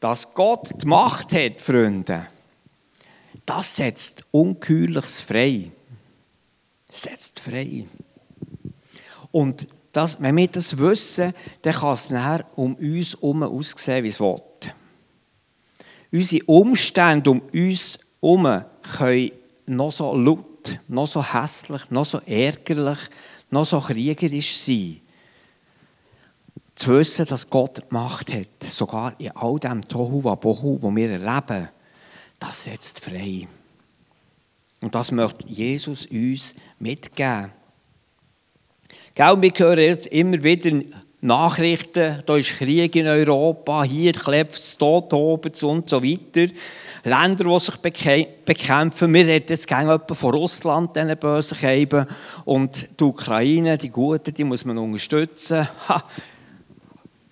dass 0.00 0.34
Gott 0.34 0.82
die 0.82 0.86
Macht 0.86 1.32
hat, 1.32 1.62
Freunde, 1.62 2.26
das 3.46 3.76
setzt 3.76 4.22
Ungeheuerliches 4.30 5.22
frei. 5.22 5.70
Setzt 6.90 7.40
frei. 7.40 7.86
Und 9.32 9.66
das, 9.92 10.20
wenn 10.20 10.36
wir 10.36 10.48
das 10.48 10.76
wissen, 10.76 11.32
dann 11.62 11.72
kann 11.72 11.94
es 11.94 12.10
nachher 12.10 12.44
um 12.54 12.74
uns 12.74 13.14
herum 13.14 13.42
aussehen, 13.42 14.04
wie 14.04 14.08
es 14.08 14.20
will. 14.20 14.42
Unsere 16.12 16.44
Umstände 16.44 17.30
um 17.30 17.40
uns 17.50 17.98
herum 18.20 18.62
können 18.98 19.30
noch 19.64 19.90
so 19.90 20.14
laut, 20.14 20.80
noch 20.86 21.08
so 21.08 21.24
hässlich, 21.24 21.90
noch 21.90 22.04
so 22.04 22.18
ärgerlich, 22.26 22.98
noch 23.48 23.64
so 23.64 23.80
kriegerisch 23.80 24.58
sein. 24.58 25.00
Zu 26.74 26.98
wissen, 26.98 27.26
dass 27.26 27.48
Gott 27.50 27.82
Macht 27.90 28.32
hat, 28.32 28.62
sogar 28.68 29.14
in 29.18 29.30
all 29.32 29.58
dem 29.58 29.86
Tohu 29.86 30.24
Wabohu, 30.24 30.78
wo 30.80 30.94
wir 30.94 31.10
erleben, 31.10 31.68
das 32.40 32.64
setzt 32.64 33.00
frei. 33.00 33.46
Und 34.80 34.94
das 34.94 35.12
möchte 35.12 35.46
Jesus 35.46 36.06
uns 36.06 36.54
mitgeben. 36.78 37.52
Gell, 39.14 39.40
wir 39.40 39.52
hören 39.56 39.78
jetzt 39.78 40.08
immer 40.08 40.42
wieder 40.42 40.82
Nachrichten, 41.20 42.22
da 42.26 42.36
ist 42.36 42.50
Krieg 42.58 42.94
in 42.96 43.06
Europa, 43.06 43.82
hier 43.84 44.12
klebt 44.12 44.52
es, 44.52 44.76
dort 44.76 45.12
oben 45.14 45.52
und 45.62 45.88
so 45.88 46.02
weiter. 46.02 46.52
Länder, 47.02 47.44
die 47.44 47.60
sich 47.60 47.76
bekämpfen. 48.44 49.14
Wir 49.14 49.26
reden 49.26 49.46
jetzt 49.48 49.66
gerne 49.66 50.00
von 50.06 50.34
Russland, 50.34 50.94
diesen 50.94 51.16
bösen 51.16 51.56
Käben. 51.56 52.06
Und 52.44 53.00
die 53.00 53.04
Ukraine, 53.04 53.78
die 53.78 53.88
Guten, 53.88 54.34
die 54.34 54.44
muss 54.44 54.66
man 54.66 54.76
unterstützen. 54.76 55.66
Ha. 55.88 56.04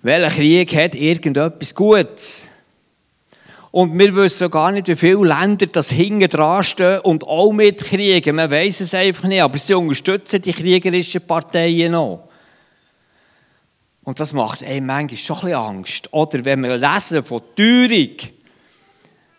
Welcher 0.04 0.30
Krieg 0.35 0.75
hat 0.75 0.97
irgendetwas 0.97 1.75
Gutes? 1.76 2.49
Und 3.71 3.97
wir 3.97 4.14
wissen 4.16 4.50
gar 4.50 4.73
nicht, 4.73 4.88
wie 4.88 4.97
viele 4.97 5.25
Länder 5.25 5.66
das 5.66 5.90
hinten 5.90 6.28
dran 6.28 6.64
stehen 6.64 6.99
und 7.00 7.25
auch 7.25 7.52
mitkriegen. 7.52 8.35
Man 8.35 8.50
weiß 8.50 8.80
es 8.80 8.94
einfach 8.94 9.28
nicht, 9.28 9.40
aber 9.40 9.56
sie 9.56 9.75
unterstützen 9.75 10.42
die 10.42 10.52
kriegerischen 10.52 11.25
Parteien 11.25 11.92
noch. 11.92 12.28
Und 14.02 14.18
das 14.18 14.32
macht 14.32 14.64
einem 14.64 14.87
manchmal 14.87 15.16
schon 15.16 15.37
ein 15.37 15.42
bisschen 15.42 15.56
Angst. 15.56 16.12
Oder 16.12 16.44
wenn 16.44 16.64
wir 16.64 16.76
lesen 16.76 17.23
von 17.23 17.40
Teuerung, 17.54 18.16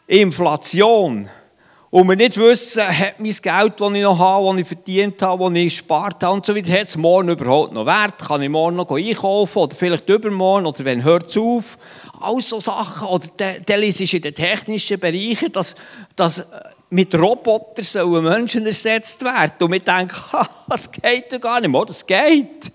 Inflation, 0.08 1.29
und 1.93 2.09
wir 2.09 2.15
nicht 2.15 2.38
wissen, 2.38 2.81
hat 2.81 3.19
mein 3.19 3.29
Geld, 3.29 3.79
das 3.79 3.91
ich 3.93 4.01
noch 4.01 4.17
habe, 4.17 4.47
das 4.47 4.62
ich 4.62 4.67
verdient 4.67 5.21
habe, 5.21 5.47
das 5.47 5.59
ich 5.59 5.65
gespart 5.65 6.23
habe 6.23 6.33
und 6.33 6.43
so 6.43 6.55
weiter, 6.55 6.71
hat 6.71 6.88
es 6.88 6.97
morgen 6.97 7.29
überhaupt 7.29 7.71
noch 7.71 7.85
Wert? 7.85 8.17
Kann 8.17 8.41
ich 8.41 8.50
morgen 8.50 8.77
noch 8.77 8.89
einkaufen 8.89 9.59
oder 9.59 9.75
vielleicht 9.75 10.09
übermorgen 10.09 10.65
oder 10.65 10.85
wenn 10.85 11.03
hört 11.03 11.29
es 11.29 11.38
auf? 11.38 11.77
All 12.19 12.41
so 12.41 12.59
Sachen. 12.59 13.07
Oder 13.07 13.27
dann 13.63 13.83
ist 13.83 14.12
in 14.12 14.21
den 14.23 14.33
technischen 14.33 15.00
Bereichen, 15.00 15.51
dass, 15.51 15.75
dass 16.15 16.50
mit 16.89 17.13
Robotern 17.13 18.23
Menschen 18.23 18.65
ersetzt 18.65 19.23
werden. 19.23 19.53
Und 19.62 19.71
wir 19.71 19.79
denken, 19.79 20.15
das 20.67 20.91
geht 20.91 21.31
ja 21.31 21.38
gar 21.38 21.62
nicht 21.62 21.69
mehr. 21.69 21.85
Das 21.85 22.03
geht. 22.07 22.73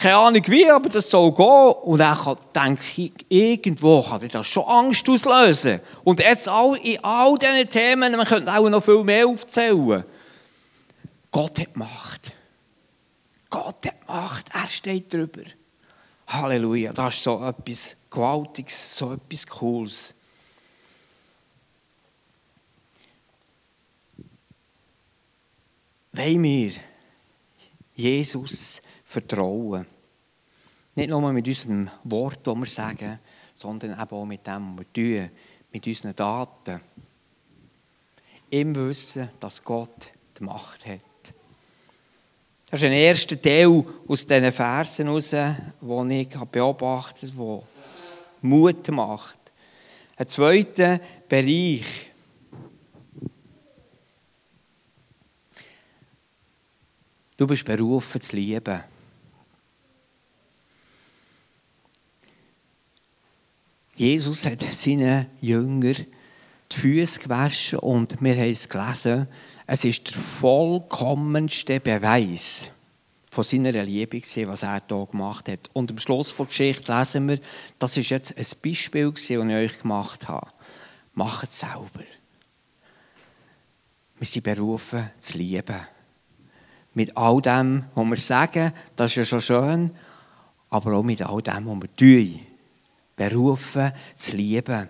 Keine 0.00 0.16
Ahnung 0.16 0.42
wie, 0.46 0.70
aber 0.70 0.88
das 0.88 1.10
soll 1.10 1.30
gehen. 1.34 1.44
Und 1.44 1.98
dann 1.98 2.38
denke 2.54 2.82
ich, 2.96 3.12
irgendwo 3.28 4.02
kann 4.02 4.26
das 4.30 4.46
schon 4.46 4.64
Angst 4.64 5.06
auslösen. 5.06 5.78
Und 6.04 6.20
jetzt 6.20 6.48
all, 6.48 6.78
in 6.78 7.04
all 7.04 7.36
diesen 7.36 7.68
Themen, 7.68 8.16
man 8.16 8.24
könnte 8.24 8.50
auch 8.50 8.66
noch 8.70 8.82
viel 8.82 9.04
mehr 9.04 9.26
aufzählen. 9.26 10.04
Gott 11.30 11.60
hat 11.60 11.76
Macht. 11.76 12.32
Gott 13.50 13.84
hat 13.84 14.08
Macht. 14.08 14.46
Er 14.54 14.68
steht 14.68 15.12
drüber. 15.12 15.42
Halleluja. 16.28 16.94
Das 16.94 17.16
ist 17.16 17.24
so 17.24 17.44
etwas 17.44 17.94
Gewaltiges, 18.08 18.96
so 18.96 19.12
etwas 19.12 19.46
Cooles. 19.46 20.14
Wollen 26.12 26.42
wir 26.42 26.72
Jesus 27.94 28.80
vertrauen. 29.10 29.86
Nicht 30.94 31.10
nur 31.10 31.32
mit 31.32 31.46
unserem 31.46 31.90
Wort, 32.04 32.46
das 32.46 32.54
wir 32.54 32.66
sagen, 32.66 33.18
sondern 33.56 34.00
eben 34.00 34.16
auch 34.16 34.24
mit 34.24 34.46
dem, 34.46 34.78
was 34.78 34.86
wir 34.94 35.26
tun, 35.26 35.30
mit 35.72 35.86
unseren 35.86 36.14
Daten. 36.14 36.80
Im 38.50 38.74
Wissen, 38.76 39.28
dass 39.40 39.64
Gott 39.64 40.12
die 40.38 40.44
Macht 40.44 40.86
hat. 40.86 41.00
Das 42.70 42.80
ist 42.80 42.86
ein 42.86 42.92
erster 42.92 43.40
Teil 43.40 43.84
aus 44.06 44.26
diesen 44.26 44.52
Versen 44.52 45.06
heraus, 45.06 45.30
den 45.30 46.10
ich 46.10 46.28
beobachtet 46.28 47.32
habe, 47.36 47.64
der 48.42 48.48
Mut 48.48 48.88
macht. 48.90 49.38
Ein 50.16 50.28
zweiter 50.28 51.00
Bereich. 51.28 52.12
Du 57.36 57.46
bist 57.46 57.64
berufen 57.64 58.20
zu 58.20 58.36
lieben. 58.36 58.84
Jesus 64.00 64.46
hat 64.46 64.62
seinen 64.62 65.26
Jüngern 65.42 66.06
die 66.72 66.74
Füße 66.74 67.20
gewaschen 67.20 67.80
und 67.80 68.18
wir 68.22 68.34
haben 68.34 68.50
es 68.50 68.66
gelesen, 68.66 69.28
es 69.66 69.84
ist 69.84 70.06
der 70.06 70.14
vollkommenste 70.14 71.80
Beweis 71.80 72.70
von 73.30 73.44
seiner 73.44 73.72
Liebe 73.72 74.22
was 74.22 74.62
er 74.62 74.82
hier 74.88 75.06
gemacht 75.10 75.50
hat. 75.50 75.68
Und 75.74 75.90
am 75.90 75.98
Schluss 75.98 76.34
der 76.34 76.46
Geschichte 76.46 76.90
lesen 76.90 77.28
wir, 77.28 77.40
das 77.78 77.98
ist 77.98 78.08
jetzt 78.08 78.38
ein 78.38 78.46
Beispiel 78.64 79.12
das 79.12 79.28
ich 79.28 79.38
euch 79.38 79.82
gemacht 79.82 80.28
habe. 80.28 80.50
Macht 81.12 81.50
es 81.50 81.58
selber. 81.58 82.06
Wir 84.16 84.26
sind 84.26 84.44
berufen 84.44 85.10
zu 85.18 85.36
lieben. 85.36 85.80
Mit 86.94 87.14
all 87.18 87.42
dem, 87.42 87.84
was 87.94 88.06
wir 88.06 88.16
sagen, 88.16 88.72
das 88.96 89.10
ist 89.10 89.16
ja 89.16 89.24
schon 89.26 89.40
schön, 89.42 89.90
aber 90.70 90.94
auch 90.94 91.02
mit 91.02 91.20
all 91.20 91.42
dem, 91.42 91.66
was 91.66 91.82
wir 91.82 91.96
tun 91.96 92.46
berufen 93.20 93.92
zu 94.14 94.34
lieben. 94.34 94.88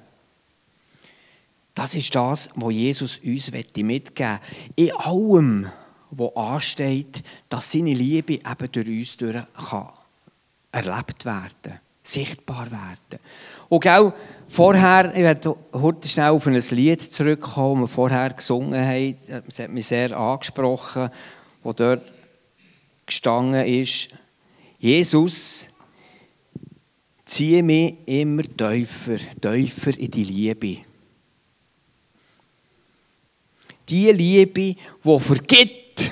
Das 1.74 1.96
ist 1.96 2.14
das, 2.14 2.48
was 2.54 2.72
Jesus 2.72 3.18
uns 3.24 3.50
mitgeben 3.50 3.88
möchte. 3.88 4.40
In 4.76 4.92
allem, 4.92 5.68
was 6.12 6.36
ansteht, 6.36 7.24
dass 7.48 7.72
seine 7.72 7.92
Liebe 7.92 8.34
eben 8.34 8.72
durch 8.72 8.86
uns 8.86 9.16
durch 9.16 9.36
kann 9.68 9.88
erlebt 10.70 11.24
werden, 11.24 11.80
sichtbar 12.04 12.70
werden. 12.70 13.20
Und 13.68 13.88
auch 13.88 14.12
vorher, 14.48 15.12
ich 15.12 15.22
werde 15.22 15.56
heute 15.72 16.06
schnell 16.06 16.30
auf 16.30 16.46
ein 16.46 16.54
Lied 16.54 17.02
zurückkommen, 17.02 17.82
das 17.82 17.90
wir 17.90 17.94
vorher 17.94 18.30
gesungen 18.30 18.86
haben. 18.86 19.16
Das 19.48 19.58
hat 19.58 19.70
mich 19.70 19.88
sehr 19.88 20.16
angesprochen, 20.16 21.10
wo 21.64 21.72
dort 21.72 22.12
gestanden 23.06 23.66
ist. 23.66 24.10
Jesus 24.78 25.69
ziehe 27.30 27.62
mich 27.62 27.94
immer 28.06 28.42
tiefer, 28.42 29.18
tiefer 29.40 29.96
in 29.96 30.10
die 30.10 30.24
Liebe. 30.24 30.78
Die 33.88 34.10
Liebe, 34.10 34.74
die 35.04 35.18
vergibt, 35.18 36.10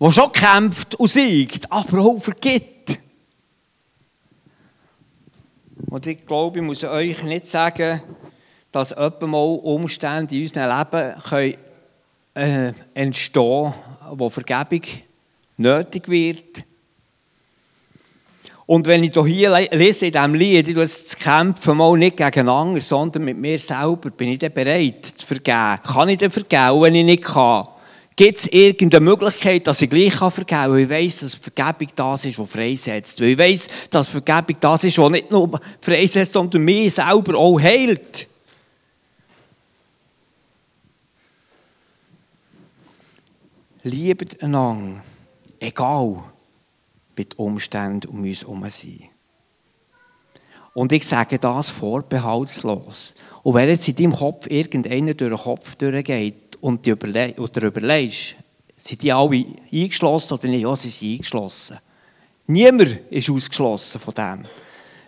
die 0.00 0.12
schon 0.12 0.32
kämpft 0.32 0.96
und 0.96 1.08
siegt, 1.08 1.70
aber 1.70 2.00
auch 2.00 2.18
vergibt. 2.18 2.98
Und 5.86 6.06
ich 6.06 6.26
glaube, 6.26 6.58
ich 6.58 6.64
muss 6.64 6.82
euch 6.82 7.22
nicht 7.22 7.46
sagen, 7.46 8.02
dass 8.72 8.90
mal 9.28 9.36
Umstände 9.36 10.34
in 10.34 10.42
unserem 10.42 10.76
Leben 10.76 11.22
können, 11.22 11.54
äh, 12.34 12.72
entstehen 12.94 13.72
können, 13.72 14.18
wo 14.18 14.30
Vergebung 14.30 14.82
nötig 15.56 16.08
wird. 16.08 16.64
Und 18.66 18.86
wenn 18.86 19.04
ich 19.04 19.12
hier 19.12 19.68
lese 19.72 20.06
in 20.06 20.12
diesem 20.12 20.34
Lied, 20.34 20.68
ich 20.68 20.76
es 20.76 21.16
kämpfen, 21.18 21.76
mal 21.76 21.98
nicht 21.98 22.16
gegeneinander, 22.16 22.80
sondern 22.80 23.24
mit 23.24 23.36
mir 23.36 23.58
selber, 23.58 24.10
bin 24.10 24.30
ich 24.30 24.38
dann 24.38 24.54
bereit 24.54 25.04
zu 25.04 25.26
vergeben? 25.26 25.76
Kann 25.82 26.08
ich 26.08 26.18
dann 26.18 26.30
vergeben, 26.30 26.80
wenn 26.80 26.94
ich 26.94 27.04
nicht 27.04 27.24
kann? 27.24 27.68
Gibt 28.16 28.38
es 28.38 28.46
irgendeine 28.46 29.04
Möglichkeit, 29.04 29.66
dass 29.66 29.82
ich 29.82 29.90
gleich 29.90 30.14
vergeben 30.14 30.46
kann? 30.46 30.70
Weil 30.70 30.78
ich 30.80 30.88
weiss, 30.88 31.20
dass 31.20 31.34
Vergebung 31.34 31.88
das 31.94 32.24
ist, 32.24 32.38
was 32.38 32.50
freisetzt. 32.50 33.20
Weil 33.20 33.28
ich 33.30 33.38
weiss, 33.38 33.68
dass 33.90 34.08
Vergebung 34.08 34.56
das 34.60 34.84
ist, 34.84 34.96
was 34.96 35.10
nicht 35.10 35.30
nur 35.30 35.60
freisetzt, 35.82 36.32
sondern 36.32 36.64
mich 36.64 36.94
selber 36.94 37.36
auch 37.36 37.60
heilt. 37.60 38.28
Liebet 43.82 44.42
einander, 44.42 45.02
egal 45.60 46.24
wie 47.16 47.24
die 47.24 47.36
Umstände 47.36 48.08
um 48.08 48.22
uns 48.22 48.42
herum 48.42 48.68
sind. 48.68 49.02
Und 50.74 50.90
ich 50.92 51.06
sage 51.06 51.38
das 51.38 51.70
vorbehaltslos. 51.70 53.14
Und 53.42 53.54
wenn 53.54 53.68
jetzt 53.68 53.88
in 53.88 53.96
deinem 53.96 54.12
Kopf 54.12 54.48
irgendeiner 54.48 55.14
durch 55.14 55.30
den 55.30 55.38
Kopf 55.38 55.76
durchgeht 55.76 56.56
und 56.60 56.84
du 56.84 56.90
überle 56.90 57.34
überlegst, 57.36 58.34
sind 58.76 59.02
die 59.02 59.12
alle 59.12 59.46
eingeschlossen 59.72 60.34
oder 60.34 60.48
nicht? 60.48 60.62
Ja, 60.62 60.74
sie 60.74 60.88
sind 60.88 61.12
eingeschlossen. 61.12 61.78
Niemand 62.46 63.00
ist 63.10 63.30
ausgeschlossen 63.30 64.00
von 64.00 64.14
dem. 64.14 64.44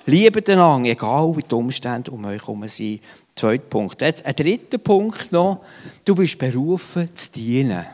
Liebe 0.06 0.40
einander, 0.52 0.88
egal 0.88 1.36
wie 1.36 1.42
die 1.42 1.54
Umstände 1.54 2.12
um 2.12 2.24
euch 2.24 2.40
herum 2.40 2.66
sind. 2.68 3.00
Zweiter 3.34 3.64
Punkt. 3.64 4.00
Jetzt 4.00 4.24
ein 4.24 4.36
dritter 4.36 4.78
Punkt 4.78 5.32
noch. 5.32 5.62
Du 6.04 6.14
bist 6.14 6.38
berufen 6.38 7.10
zu 7.12 7.32
dienen. 7.32 7.84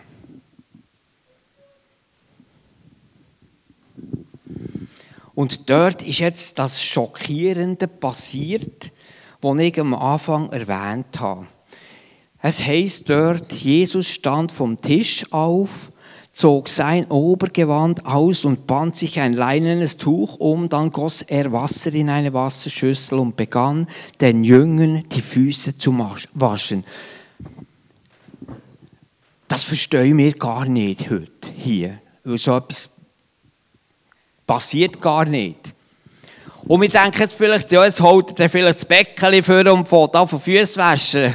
Und 5.35 5.71
dort 5.71 6.03
ist 6.03 6.19
jetzt 6.19 6.59
das 6.59 6.83
Schockierende 6.83 7.89
passiert, 7.89 8.93
was 9.41 9.59
ich 9.59 9.81
am 9.81 9.95
Anfang 9.95 10.51
erwähnt 10.51 11.19
habe. 11.21 11.47
Es 12.41 12.65
heißt 12.65 13.09
dort, 13.09 13.53
Jesus 13.53 14.09
stand 14.09 14.53
vom 14.53 14.81
Tisch 14.81 15.25
auf, 15.33 15.93
zog 16.33 16.69
sein 16.69 17.07
Obergewand 17.07 18.05
aus 18.05 18.45
und 18.45 18.67
band 18.67 18.97
sich 18.97 19.21
ein 19.21 19.33
leinenes 19.33 19.97
Tuch 19.97 20.37
um, 20.37 20.69
dann 20.69 20.91
goss 20.91 21.23
er 21.23 21.53
Wasser 21.53 21.93
in 21.95 22.11
eine 22.11 22.33
Wasserschüssel 22.33 23.19
und 23.19 23.37
begann 23.37 23.87
den 24.21 24.43
Jüngern 24.43 25.05
die 25.13 25.21
Füße 25.21 25.77
zu 25.77 25.97
waschen. 26.35 26.85
Das 29.47 29.65
verstehen 29.65 30.19
wir 30.19 30.33
gar 30.33 30.65
nicht 30.65 31.11
heute 31.11 31.49
hier. 31.55 31.99
So 32.25 32.57
etwas 32.57 33.02
Passiert 34.53 35.01
gar 35.01 35.25
nicht. 35.25 35.75
Und 36.69 36.83
wir 36.83 36.89
denken 36.91 37.21
jetzt 37.21 37.33
vielleicht, 37.33 37.73
ja, 37.73 37.87
jetzt 37.87 38.03
holt 38.03 38.39
er 38.39 38.51
vielleicht 38.51 38.81
das 38.81 38.85
Becken 38.85 39.43
für 39.43 39.73
und 39.73 39.89
fährt 39.89 40.15
an 40.15 40.29
von 40.29 40.39
Füßen 40.39 40.77
waschen. 40.77 41.35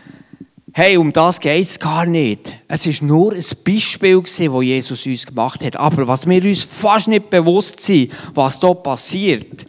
hey, 0.74 0.98
um 0.98 1.10
das 1.10 1.40
geht 1.40 1.62
es 1.62 1.80
gar 1.80 2.04
nicht. 2.04 2.60
Es 2.68 2.86
war 2.86 3.08
nur 3.08 3.32
ein 3.32 3.42
Beispiel, 3.64 4.20
das 4.20 4.38
Jesus 4.38 5.06
uns 5.06 5.24
gemacht 5.24 5.64
hat. 5.64 5.76
Aber 5.76 6.06
was 6.06 6.28
wir 6.28 6.44
uns 6.44 6.64
fast 6.64 7.08
nicht 7.08 7.30
bewusst 7.30 7.80
sind, 7.80 8.12
was 8.34 8.60
hier 8.60 8.74
passiert, 8.74 9.64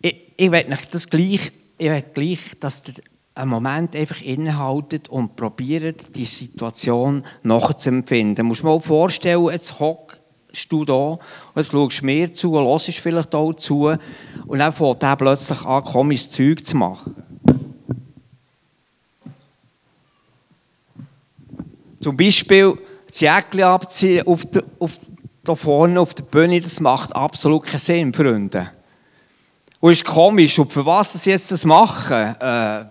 ich, 0.00 0.32
ich 0.34 0.50
will 0.50 0.78
das 0.90 1.10
gleich, 1.10 1.52
ich 1.76 1.90
will 1.90 2.04
gleich, 2.14 2.40
dass 2.58 2.84
ihr 2.88 2.94
einen 3.34 3.50
Moment 3.50 3.94
einfach 3.94 4.22
innehaltet 4.22 5.10
und 5.10 5.36
probiert, 5.36 6.16
die 6.16 6.24
Situation 6.24 7.22
nachzuempfinden. 7.42 8.34
Du 8.36 8.44
musst 8.44 8.62
dir 8.62 8.68
mal 8.68 8.80
vorstellen, 8.80 9.50
jetzt 9.50 9.78
hockt 9.78 10.22
du 10.68 10.84
da 10.84 11.18
jetzt 11.54 11.72
schaust 11.72 12.00
du 12.00 12.06
mir 12.06 12.32
zu 12.32 12.52
hörst 12.52 12.90
vielleicht 12.98 13.34
auch 13.34 13.52
zu 13.54 13.96
und 14.46 14.58
dann 14.58 14.72
fängt 14.72 15.02
er 15.02 15.16
plötzlich 15.16 15.60
an, 15.62 15.84
komisches 15.84 16.30
Zeug 16.30 16.64
zu 16.64 16.76
machen. 16.76 17.14
Zum 22.00 22.16
Beispiel 22.16 22.78
das 23.08 23.20
Jäckchen 23.20 23.62
abziehen 23.62 24.26
auf, 24.26 24.46
der, 24.46 24.62
auf 24.78 24.92
da 25.42 25.54
vorne 25.54 26.00
auf 26.00 26.14
der 26.14 26.24
Bühne, 26.24 26.60
das 26.60 26.80
macht 26.80 27.14
absolut 27.14 27.64
keinen 27.64 27.78
Sinn, 27.78 28.14
Freunde. 28.14 28.70
Und 29.80 29.92
ist 29.92 30.04
komisch, 30.04 30.58
und 30.58 30.72
für 30.72 30.84
was 30.84 31.12
sie 31.12 31.30
jetzt 31.30 31.52
das 31.52 31.64
machen, 31.64 32.34
äh, 32.40 32.84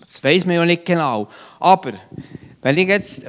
das 0.00 0.22
weiß 0.22 0.44
man 0.44 0.56
ja 0.56 0.64
nicht 0.64 0.86
genau. 0.86 1.28
Aber 1.58 1.94
wenn 2.62 2.78
ich 2.78 2.88
jetzt 2.88 3.26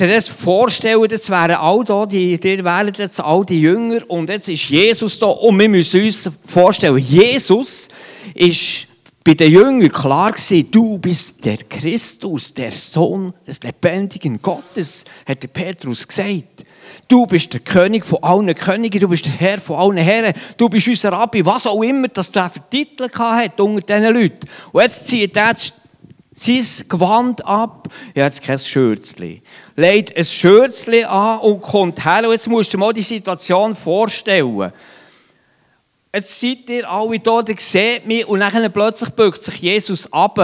dir 0.00 0.14
das 0.14 0.28
vorstellen, 0.28 1.06
das 1.08 1.30
wären 1.30 1.56
all 1.56 1.84
da, 1.84 2.06
die, 2.06 2.38
die 2.38 2.64
wären 2.64 2.92
jetzt 2.96 3.20
all 3.20 3.44
die 3.44 3.60
Jünger 3.60 4.00
und 4.08 4.28
jetzt 4.28 4.48
ist 4.48 4.68
Jesus 4.68 5.18
da 5.18 5.26
und 5.26 5.58
wir 5.58 5.68
müssen 5.68 6.02
uns 6.02 6.30
vorstellen, 6.46 6.98
Jesus 6.98 7.88
ist 8.34 8.86
bei 9.22 9.34
den 9.34 9.52
Jüngern 9.52 9.92
klar 9.92 10.32
gewesen, 10.32 10.70
du 10.70 10.98
bist 10.98 11.44
der 11.44 11.58
Christus, 11.58 12.54
der 12.54 12.72
Sohn 12.72 13.34
des 13.46 13.62
lebendigen 13.62 14.40
Gottes, 14.40 15.04
hat 15.26 15.42
der 15.42 15.48
Petrus 15.48 16.08
gesagt. 16.08 16.64
Du 17.06 17.26
bist 17.26 17.52
der 17.52 17.60
König 17.60 18.06
von 18.06 18.22
allen 18.22 18.54
Königen, 18.54 19.00
du 19.00 19.08
bist 19.08 19.26
der 19.26 19.32
Herr 19.32 19.60
von 19.60 19.76
allen 19.76 19.98
Herren, 19.98 20.32
du 20.56 20.68
bist 20.68 20.88
unser 20.88 21.12
Rabbi, 21.12 21.44
was 21.44 21.66
auch 21.66 21.82
immer, 21.82 22.08
dass 22.08 22.32
der 22.32 22.48
für 22.48 22.62
Titel 22.70 23.08
hat 23.12 23.60
unter 23.60 23.80
diesen 23.98 24.14
Leuten. 24.14 24.48
Und 24.72 24.82
jetzt 24.82 25.08
zieht 25.08 25.36
er 25.36 25.54
sein 26.32 26.88
Gewand 26.88 27.44
ab, 27.44 27.88
ja, 28.14 28.24
jetzt 28.24 28.42
kein 28.42 28.58
Schürzli. 28.58 29.42
Legt 29.76 30.16
ein 30.16 30.24
Schürzli 30.24 31.04
an 31.04 31.40
und 31.40 31.60
kommt 31.60 32.04
her. 32.04 32.24
Und 32.24 32.32
jetzt 32.32 32.48
musst 32.48 32.72
du 32.72 32.76
dir 32.76 32.80
mal 32.80 32.92
die 32.92 33.02
Situation 33.02 33.74
vorstellen. 33.74 34.72
Jetzt 36.14 36.40
seid 36.40 36.68
ihr 36.68 36.90
alle 36.90 37.20
da, 37.20 37.40
ihr 37.46 37.54
seht 37.58 38.06
mich 38.06 38.26
und 38.26 38.40
dann 38.40 38.72
plötzlich 38.72 39.10
bückt 39.10 39.42
sich 39.42 39.56
Jesus 39.56 40.12
ab. 40.12 40.38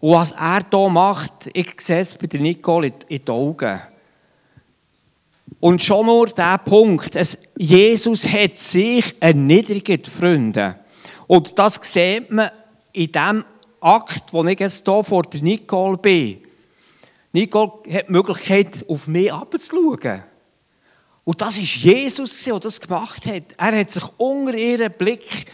Und 0.00 0.12
was 0.12 0.32
er 0.32 0.60
hier 0.70 0.88
macht, 0.88 1.50
ich 1.52 1.80
sehe 1.80 2.00
es 2.00 2.14
bei 2.14 2.26
der 2.26 2.40
Nicole 2.40 2.92
in 3.08 3.24
den 3.24 3.34
Augen. 3.34 3.80
Und 5.58 5.82
schon 5.82 6.06
nur 6.06 6.26
der 6.28 6.58
Punkt, 6.58 7.16
es, 7.16 7.38
Jesus 7.56 8.28
hat 8.28 8.58
sich 8.58 9.14
erniedrigt, 9.20 10.06
Freunde. 10.06 10.76
Und 11.26 11.58
das 11.58 11.80
sieht 11.82 12.30
man 12.30 12.50
in 12.92 13.10
dem 13.10 13.44
Akt, 13.86 14.32
wo 14.32 14.44
ich 14.44 14.58
jetzt 14.58 14.84
hier 14.84 15.04
vor 15.04 15.22
der 15.22 15.42
Nicole 15.42 15.96
bin, 15.96 16.38
Nicole 17.32 17.70
hat 17.92 18.08
die 18.08 18.12
Möglichkeit, 18.12 18.84
auf 18.88 19.06
mich 19.06 19.32
abzuschauen. 19.32 20.24
Und 21.22 21.40
das 21.40 21.58
war 21.58 21.64
Jesus, 21.64 22.42
der 22.42 22.58
das 22.58 22.80
gemacht 22.80 23.24
hat. 23.26 23.44
Er 23.56 23.78
hat 23.78 23.90
sich 23.92 24.02
unter 24.16 24.54
ihren 24.54 24.92
Blick, 24.92 25.46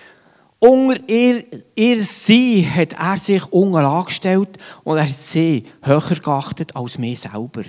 unter 0.59 1.07
ihr, 1.07 1.45
ihr 1.75 2.03
Sein, 2.03 2.75
hat 2.75 2.95
er 2.95 3.19
sich 3.19 3.45
unten 3.53 3.77
angestellt 3.77 4.57
und 4.83 4.97
er 4.97 5.07
hat 5.07 5.19
sie 5.19 5.65
höher 5.83 6.01
geachtet 6.01 6.75
als 6.75 6.97
mich 6.97 7.21
selber. 7.21 7.65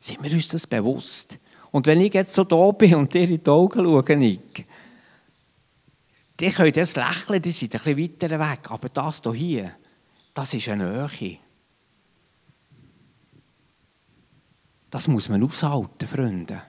Sind 0.00 0.20
wir 0.20 0.32
uns 0.32 0.48
das 0.48 0.66
bewusst? 0.66 1.38
Und 1.70 1.86
wenn 1.86 2.00
ich 2.00 2.14
jetzt 2.14 2.34
so 2.34 2.42
da 2.42 2.72
bin 2.72 2.96
und 2.96 3.14
dir 3.14 3.28
in 3.28 3.40
die 3.40 3.50
Augen 3.50 3.84
schaue, 3.84 4.16
Nick, 4.16 4.66
die 6.38 6.50
können 6.50 6.72
das 6.72 6.96
lächeln, 6.96 7.40
die 7.40 7.50
sind 7.50 7.74
ein 7.74 7.82
bisschen 7.82 8.30
weiter 8.30 8.38
weg. 8.38 8.70
Aber 8.70 8.88
das 8.88 9.22
hier, 9.34 9.74
das 10.34 10.54
ist 10.54 10.68
eine 10.68 11.08
Nähe. 11.20 11.38
Das 14.90 15.08
muss 15.08 15.28
man 15.28 15.42
aushalten, 15.42 16.06
Freunde. 16.06 16.62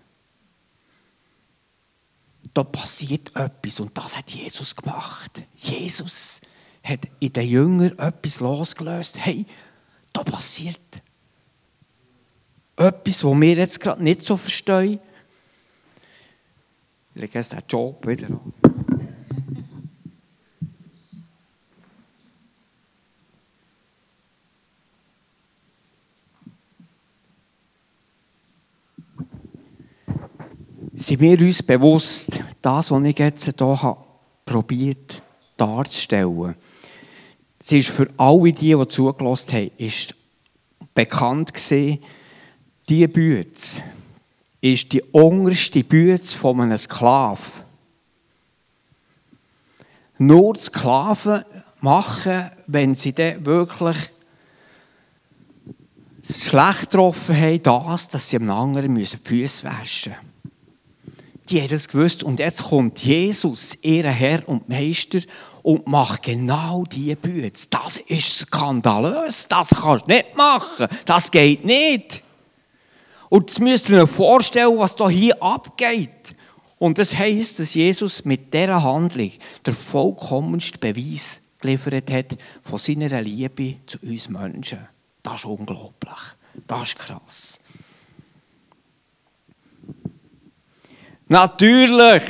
Da 2.53 2.63
passiert 2.63 3.36
etwas 3.36 3.80
und 3.80 3.95
das 3.97 4.17
hat 4.17 4.32
Jesus 4.32 4.75
gemacht. 4.75 5.43
Jesus 5.56 6.41
hat 6.84 7.08
in 7.19 7.34
den 7.34 7.47
Jüngern 7.47 7.99
etwas 7.99 8.39
losgelöst. 8.39 9.17
Hey, 9.19 9.45
da 10.13 10.23
passiert 10.23 11.03
etwas, 12.77 13.23
was 13.23 13.41
wir 13.41 13.56
jetzt 13.56 13.80
gerade 13.80 14.03
nicht 14.03 14.21
so 14.21 14.38
verstehen. 14.38 14.99
Ich 17.13 17.21
lege 17.21 17.38
jetzt 17.38 17.51
den 17.51 17.63
Job 17.67 18.08
wieder 18.08 18.27
an. 18.27 18.53
Sind 30.99 31.21
wir 31.21 31.39
uns 31.39 31.62
bewusst, 31.62 32.39
das, 32.62 32.89
was 32.89 33.03
ich 33.03 33.19
jetzt 33.19 33.43
hier 33.43 33.97
probiert 34.45 35.21
darzustellen, 35.55 36.55
es 37.60 37.71
ist 37.71 37.89
für 37.89 38.10
alle 38.17 38.51
die, 38.51 38.75
die 38.75 38.88
zugelassen 38.88 39.53
haben, 39.53 39.71
ist 39.77 40.15
bekannt 40.95 41.53
gesehen, 41.53 41.99
diese 42.89 43.10
Bütze 43.10 43.83
ist 44.60 44.91
die 44.91 45.03
unterste 45.03 45.83
Bütze 45.83 46.36
von 46.36 46.62
einem 46.62 46.77
Sklaven. 46.77 47.63
Nur 50.17 50.55
Sklaven 50.55 51.43
machen, 51.79 52.49
wenn 52.65 52.95
sie 52.95 53.13
dann 53.13 53.45
wirklich 53.45 53.97
schlecht 56.23 56.89
getroffen 56.89 57.36
haben, 57.39 57.62
das, 57.62 58.10
dass 58.10 58.29
sie 58.29 58.38
einem 58.38 58.49
anderen 58.49 58.95
die 58.95 59.05
Füße 59.05 59.63
waschen 59.65 60.13
müssen. 60.13 60.27
Die 61.49 61.62
haben 61.62 61.69
das 61.69 61.88
gewusst. 61.88 62.23
Und 62.23 62.39
jetzt 62.39 62.63
kommt 62.63 62.99
Jesus, 62.99 63.77
ihr 63.81 64.10
Herr 64.10 64.47
und 64.47 64.67
Meister, 64.67 65.19
und 65.63 65.86
macht 65.86 66.23
genau 66.23 66.83
diese 66.89 67.17
Bütze. 67.17 67.67
Das 67.69 67.97
ist 67.97 68.39
skandalös. 68.39 69.47
Das 69.49 69.69
kannst 69.69 70.05
du 70.05 70.13
nicht 70.13 70.36
machen. 70.36 70.88
Das 71.05 71.29
geht 71.29 71.65
nicht. 71.65 72.23
Und 73.29 73.49
jetzt 73.49 73.60
müsst 73.60 73.89
ihr 73.89 74.03
euch 74.03 74.10
vorstellen, 74.10 74.77
was 74.77 74.95
da 74.95 75.10
hier 75.10 75.41
abgeht. 75.43 76.36
Und 76.79 76.97
das 76.97 77.17
heisst, 77.17 77.60
dass 77.60 77.73
Jesus 77.73 78.23
mit 78.23 78.53
dieser 78.53 78.81
Handlung 78.81 79.31
der 79.65 79.73
vollkommenste 79.73 80.77
Beweis 80.77 81.41
geliefert 81.60 82.12
hat 82.12 82.38
von 82.63 82.79
seiner 82.79 83.21
Liebe 83.21 83.77
zu 83.88 83.97
uns 84.03 84.29
Menschen. 84.29 84.88
Das 85.23 85.39
ist 85.39 85.45
unglaublich. 85.45 86.17
Das 86.67 86.89
ist 86.89 86.99
krass. 86.99 87.60
Natürlich 91.30 92.24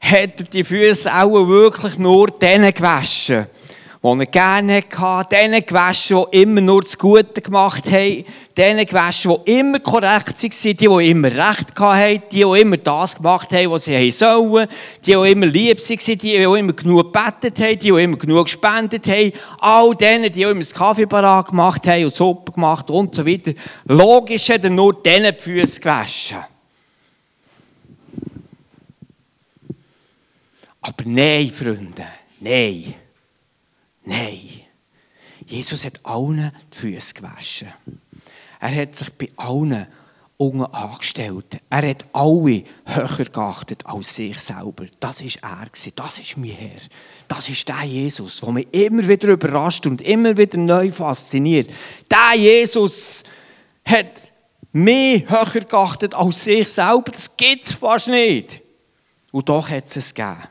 hat 0.00 0.38
er 0.38 0.44
die 0.44 0.62
Füße 0.62 1.12
auch 1.12 1.48
wirklich 1.48 1.98
nur 1.98 2.28
denen 2.28 2.72
gewaschen, 2.72 3.48
die 4.00 4.06
er 4.06 4.26
gerne 4.26 4.84
hatte, 4.96 5.34
denen 5.34 5.66
gewaschen, 5.66 6.24
die 6.32 6.42
immer 6.42 6.60
nur 6.60 6.82
das 6.82 6.96
Gute 6.96 7.42
gemacht 7.42 7.84
haben, 7.90 8.24
denen 8.56 8.86
gewaschen, 8.86 9.34
die 9.44 9.58
immer 9.58 9.80
korrekt 9.80 10.40
waren, 10.40 10.56
die, 10.62 10.74
die 10.76 11.10
immer 11.10 11.32
Recht 11.32 11.74
hatten, 11.76 12.22
die, 12.30 12.44
die 12.44 12.60
immer 12.60 12.76
das 12.76 13.16
gemacht 13.16 13.52
haben, 13.52 13.72
was 13.72 13.86
sie 13.86 14.10
sollen, 14.12 14.68
die, 15.04 15.10
die 15.10 15.30
immer 15.32 15.46
lieb 15.46 15.80
waren, 15.80 15.98
die, 15.98 16.16
die 16.16 16.34
immer 16.36 16.72
genug 16.74 17.12
gebetet 17.12 17.58
haben, 17.58 17.70
die, 17.70 17.78
die 17.78 17.88
immer 17.88 18.18
genug 18.18 18.44
gespendet 18.44 19.08
haben, 19.08 19.32
all 19.58 19.96
denen, 19.96 20.30
die 20.30 20.42
immer 20.42 20.60
das 20.60 20.72
Kaffee 20.72 21.06
gemacht 21.06 21.88
haben 21.88 22.04
und 22.04 22.14
Suppe 22.14 22.52
gemacht 22.52 22.88
und 22.88 23.16
so 23.16 23.26
weiter. 23.26 23.50
Logisch 23.84 24.48
hat 24.48 24.62
er 24.62 24.70
nur 24.70 25.02
denen 25.02 25.34
die 25.36 25.42
Füße 25.42 25.80
gewaschen. 25.80 26.38
Aber 30.88 31.04
nein, 31.04 31.50
Freunde, 31.50 32.06
nein. 32.40 32.94
Nein. 34.04 34.48
Jesus 35.46 35.84
hat 35.84 36.00
allen 36.02 36.50
die 36.72 36.78
Füße 36.78 37.12
gewaschen. 37.12 37.68
Er 38.58 38.74
hat 38.74 38.94
sich 38.94 39.12
bei 39.12 39.28
allen 39.36 39.86
unten 40.38 40.64
angestellt. 40.64 41.60
Er 41.68 41.90
hat 41.90 42.06
alle 42.14 42.64
höher 42.86 43.24
geachtet 43.26 43.84
als 43.84 44.14
sich 44.14 44.38
selber. 44.38 44.86
Das 44.98 45.20
ist 45.20 45.40
er. 45.42 45.66
Das 45.94 46.18
ist 46.18 46.38
mein 46.38 46.50
Herr. 46.52 46.80
Das 47.28 47.50
ist 47.50 47.68
der 47.68 47.84
Jesus, 47.84 48.40
der 48.40 48.50
mich 48.50 48.68
immer 48.72 49.06
wieder 49.06 49.28
überrascht 49.28 49.84
und 49.86 50.00
immer 50.00 50.38
wieder 50.38 50.56
neu 50.56 50.90
fasziniert. 50.90 51.70
Der 52.10 52.40
Jesus 52.40 53.24
hat 53.84 54.22
mich 54.72 55.28
höher 55.28 55.64
geachtet 55.64 56.14
als 56.14 56.44
sich 56.44 56.68
selber. 56.68 57.12
Das 57.12 57.36
gibt 57.36 57.66
es 57.66 57.72
fast 57.72 58.08
nicht. 58.08 58.62
Und 59.32 59.50
doch 59.50 59.68
hat 59.68 59.86
es 59.86 59.96
es 59.96 60.14
gegeben. 60.14 60.48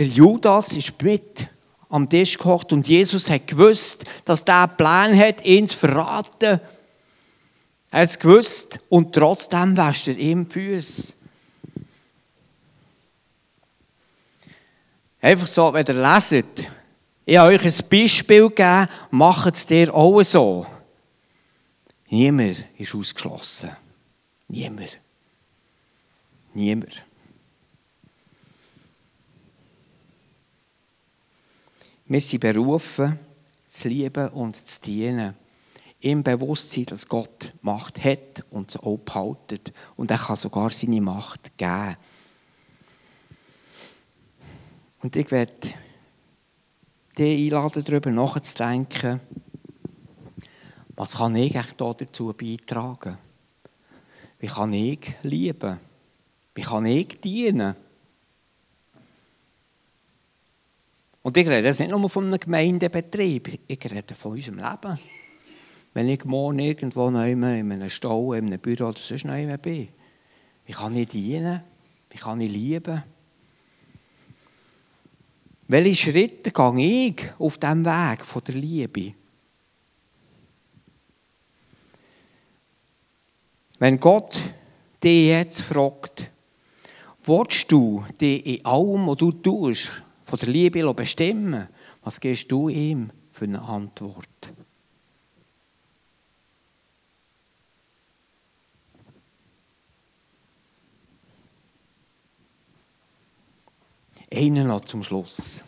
Der 0.00 0.08
Judas 0.08 0.74
ist 0.78 1.02
mit 1.02 1.46
am 1.90 2.08
Tisch 2.08 2.38
gekocht 2.38 2.72
und 2.72 2.88
Jesus 2.88 3.28
hat 3.28 3.46
gewusst, 3.46 4.06
dass 4.24 4.46
der 4.46 4.66
Plan 4.66 5.14
hat, 5.14 5.44
ihn 5.44 5.68
zu 5.68 5.76
verraten. 5.76 6.58
Er 7.90 8.00
hat 8.00 8.08
es 8.08 8.18
gewusst 8.18 8.80
und 8.88 9.14
trotzdem 9.14 9.76
wäscht 9.76 10.08
er 10.08 10.16
ihm 10.16 10.48
die 10.48 10.54
Füße. 10.54 11.12
Einfach 15.20 15.46
so, 15.46 15.70
wenn 15.74 15.84
ihr 15.84 15.92
leset, 15.92 16.70
ich 17.26 17.36
habe 17.36 17.52
euch 17.52 17.62
ein 17.62 17.88
Beispiel 17.90 18.48
gegeben, 18.48 18.88
macht 19.10 19.54
es 19.54 19.66
dir 19.66 19.94
auch 19.94 20.22
so. 20.22 20.64
Niemand 22.08 22.64
ist 22.78 22.94
ausgeschlossen. 22.94 23.76
Niemand. 24.48 24.98
Niemand. 26.54 27.09
Wir 32.10 32.20
sind 32.20 32.40
berufen, 32.40 33.20
zu 33.68 33.88
lieben 33.88 34.30
und 34.30 34.56
zu 34.56 34.80
dienen. 34.80 35.36
Im 36.00 36.24
Bewusstsein, 36.24 36.86
dass 36.86 37.06
Gott 37.06 37.54
Macht 37.62 38.02
hat 38.02 38.44
und 38.50 38.72
sie 38.72 38.82
auch 38.82 38.98
behaltet. 38.98 39.72
Und 39.94 40.10
er 40.10 40.18
kann 40.18 40.34
sogar 40.34 40.70
seine 40.70 41.00
Macht 41.00 41.56
geben. 41.56 41.96
Und 45.02 45.14
ich 45.14 45.30
werde 45.30 45.68
dich 47.16 47.44
einladen, 47.44 47.84
darüber 47.84 48.10
nachzudenken, 48.10 49.20
was 50.96 51.12
kann 51.12 51.36
ich 51.36 51.56
dazu 51.76 52.34
beitragen? 52.36 53.18
Wie 54.40 54.48
kann 54.48 54.72
ich 54.72 55.14
lieben? 55.22 55.78
Wie 56.56 56.62
kann 56.62 56.86
ich 56.86 57.20
dienen? 57.20 57.76
Und 61.22 61.36
ich 61.36 61.46
rede 61.46 61.66
jetzt 61.66 61.80
nicht 61.80 61.90
nur 61.90 62.08
von 62.08 62.26
einem 62.26 62.40
Gemeindebetrieb, 62.40 63.60
ich 63.66 63.90
rede 63.90 64.14
von 64.14 64.32
unserem 64.32 64.58
Leben. 64.58 64.98
Wenn 65.92 66.08
ich 66.08 66.24
morgen 66.24 66.60
irgendwo 66.60 67.08
in 67.08 67.16
einem 67.16 67.88
Stall, 67.88 68.38
in 68.38 68.46
einem 68.46 68.60
Büro 68.60 68.88
oder 68.88 68.98
sonst 68.98 69.24
noch 69.24 69.58
bin, 69.58 69.88
wie 70.66 70.72
kann 70.72 70.96
ich 70.96 71.08
dienen? 71.08 71.62
Wie 72.08 72.18
kann 72.18 72.40
ich 72.40 72.50
lieben? 72.50 73.02
Welche 75.68 76.10
Schritte 76.10 76.50
gehe 76.50 77.06
ich 77.08 77.22
auf 77.38 77.58
diesem 77.58 77.84
Weg 77.84 78.24
von 78.24 78.42
der 78.44 78.54
Liebe? 78.54 79.14
Wenn 83.78 83.98
Gott 84.00 84.38
dich 85.02 85.28
jetzt 85.28 85.60
fragt, 85.60 86.30
willst 87.24 87.70
du 87.70 88.04
dich 88.20 88.44
in 88.46 88.64
allem, 88.64 89.06
was 89.06 89.18
du 89.18 89.32
tust, 89.32 90.02
von 90.30 90.38
der 90.38 90.48
Liebe 90.48 90.94
bestimmen 90.94 91.66
Was 92.04 92.20
gibst 92.20 92.52
du 92.52 92.68
ihm 92.68 93.10
für 93.32 93.46
eine 93.46 93.60
Antwort? 93.60 94.28
Einen 104.32 104.68
noch 104.68 104.82
zum 104.82 105.02
Schluss. 105.02 105.64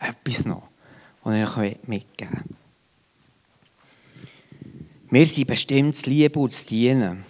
Etwas 0.00 0.44
noch, 0.44 0.68
was 1.22 1.36
ich 1.36 1.56
euch 1.56 1.76
mitgeben 1.86 2.34
kann. 2.34 2.56
Wir 5.08 5.26
sind 5.26 5.46
bestimmt 5.46 5.94
zu 5.94 6.10
lieben 6.10 6.42
und 6.42 6.52
zu 6.52 6.66
dienen. 6.66 7.24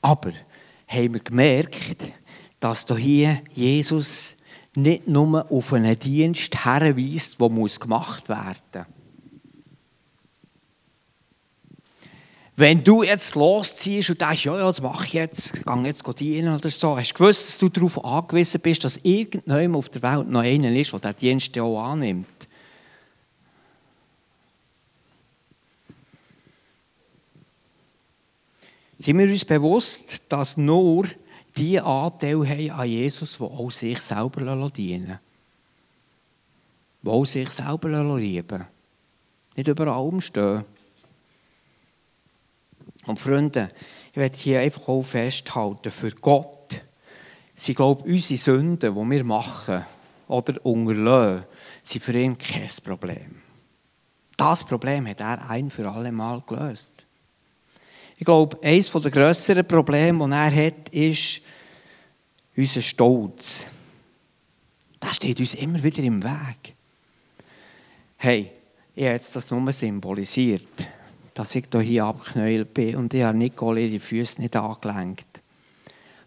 Aber 0.00 0.32
haben 0.88 1.12
wir 1.12 1.20
gemerkt, 1.20 2.12
dass 2.60 2.86
hier 2.86 3.42
Jesus 3.50 4.38
nicht 4.74 5.08
nur 5.08 5.50
auf 5.50 5.72
einen 5.72 5.98
Dienst 5.98 6.64
herweist, 6.64 7.40
der 7.40 7.48
gemacht 7.48 8.28
werden 8.28 8.56
muss. 8.74 8.86
Wenn 12.60 12.84
du 12.84 13.02
jetzt 13.02 13.36
losziehst 13.36 14.10
und 14.10 14.20
denkst, 14.20 14.44
ja, 14.44 14.58
ja, 14.58 14.66
das 14.66 14.82
mache 14.82 15.06
ich 15.06 15.14
jetzt, 15.14 15.64
gehe 15.64 15.82
jetzt 15.82 16.04
dienen 16.20 16.54
oder 16.54 16.68
so, 16.68 16.94
hast 16.94 17.12
du 17.12 17.14
gewusst, 17.14 17.48
dass 17.48 17.58
du 17.58 17.70
darauf 17.70 18.04
angewiesen 18.04 18.60
bist, 18.60 18.84
dass 18.84 18.98
irgendjemand 18.98 19.76
auf 19.76 19.88
der 19.88 20.02
Welt 20.02 20.28
noch 20.28 20.42
einer 20.42 20.70
ist, 20.70 20.92
der 20.92 21.14
diesen 21.14 21.18
Dienst 21.18 21.58
auch 21.58 21.82
annimmt? 21.82 22.26
Sind 28.98 29.18
wir 29.18 29.30
uns 29.30 29.46
bewusst, 29.46 30.20
dass 30.28 30.58
nur 30.58 31.06
die 31.60 31.78
Anteil 31.78 32.48
haben 32.48 32.70
an 32.70 32.88
Jesus, 32.88 33.36
die 33.36 33.44
auch 33.44 33.70
sich 33.70 34.00
selber 34.00 34.70
dienen 34.70 35.18
Die 37.02 37.08
auch 37.08 37.24
sich 37.24 37.50
selber 37.50 38.16
lieben 38.16 38.66
Nicht 39.56 39.68
über 39.68 39.88
allem 39.88 40.20
stehen. 40.20 40.64
Und 43.06 43.18
Freunde, 43.18 43.70
ich 44.10 44.16
werde 44.16 44.36
hier 44.36 44.60
einfach 44.60 44.88
auch 44.88 45.02
festhalten, 45.02 45.90
für 45.90 46.10
Gott 46.12 46.80
sind, 47.54 47.76
glaube 47.76 48.08
ich, 48.08 48.14
unsere 48.14 48.38
Sünden, 48.38 48.94
die 48.94 49.10
wir 49.10 49.24
machen 49.24 49.84
oder 50.28 50.64
unterlassen, 50.64 51.44
sind 51.82 52.04
für 52.04 52.18
ihn 52.18 52.38
kein 52.38 52.68
Problem. 52.84 53.42
Das 54.36 54.64
Problem 54.64 55.06
hat 55.06 55.20
er 55.20 55.50
ein 55.50 55.68
für 55.68 55.90
alle 55.90 56.12
Mal 56.12 56.42
gelöst. 56.46 56.99
Ich 58.20 58.26
glaube, 58.26 58.58
eines 58.62 58.92
der 58.92 59.10
grösseren 59.10 59.66
Probleme, 59.66 60.26
die 60.26 60.32
er 60.32 60.66
hat, 60.66 60.90
ist 60.90 61.40
unser 62.54 62.82
Stolz. 62.82 63.66
Das 65.00 65.16
steht 65.16 65.40
uns 65.40 65.54
immer 65.54 65.82
wieder 65.82 66.02
im 66.02 66.22
Weg. 66.22 66.74
Hey, 68.18 68.52
ich 68.94 69.04
habe 69.04 69.14
jetzt 69.14 69.34
das 69.34 69.50
nur 69.50 69.72
symbolisiert, 69.72 70.68
dass 71.32 71.54
ich 71.54 71.64
hier 71.72 72.04
abgeknäult 72.04 72.74
bin 72.74 72.96
und 72.96 73.14
ich 73.14 73.22
habe 73.22 73.38
Nicole 73.38 73.80
ihre 73.86 73.98
Füße 73.98 74.42
nicht 74.42 74.54
angelenkt. 74.54 75.40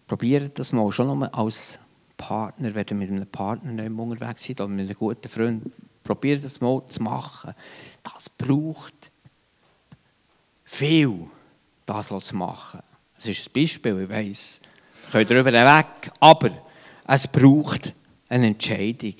Probiert 0.08 0.58
das 0.58 0.72
mal 0.72 0.90
schon 0.90 1.06
nur 1.06 1.32
als 1.32 1.78
Partner, 2.16 2.74
wenn 2.74 2.86
ihr 2.90 2.96
mit 2.96 3.10
einem 3.10 3.26
Partner 3.28 3.70
nicht 3.70 3.96
unterwegs 3.96 4.42
seid 4.42 4.60
oder 4.60 4.68
mit 4.68 4.88
einem 4.88 4.98
guten 4.98 5.28
Freund. 5.28 5.72
Probiert 6.02 6.42
das 6.42 6.60
mal 6.60 6.82
zu 6.88 7.04
machen. 7.04 7.54
Das 8.02 8.28
braucht 8.28 9.12
viel, 10.64 11.28
das 11.86 12.08
zu 12.08 12.36
machen. 12.36 12.80
Das 13.16 13.26
ist 13.26 13.48
ein 13.48 13.52
Beispiel, 13.52 14.02
ich 14.02 14.08
weiss. 14.08 14.60
Könnt 15.10 15.30
darüber 15.30 15.52
weg. 15.52 16.10
Aber 16.20 16.50
es 17.06 17.28
braucht 17.28 17.92
eine 18.28 18.48
Entscheidung. 18.48 19.14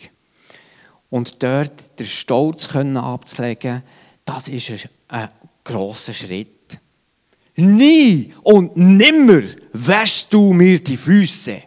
Und 1.10 1.42
dort 1.42 1.98
den 1.98 2.06
Stolz 2.06 2.68
können 2.68 2.96
abzulegen, 2.96 3.82
das 4.24 4.48
ist 4.48 4.70
ein, 4.70 4.80
ein 5.08 5.28
grosser 5.62 6.12
Schritt. 6.12 6.78
Nie 7.56 8.34
und 8.42 8.76
nimmer 8.76 9.42
wäschst 9.72 10.32
du 10.32 10.52
mir 10.52 10.82
die 10.82 10.96
Füße. 10.96 11.62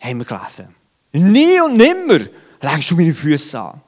Haben 0.00 0.18
wir 0.18 0.24
gelesen. 0.24 0.74
Nie 1.12 1.60
und 1.60 1.76
nimmer 1.76 2.26
legst 2.60 2.90
du 2.90 2.96
meine 2.96 3.14
Füße 3.14 3.60
an. 3.60 3.80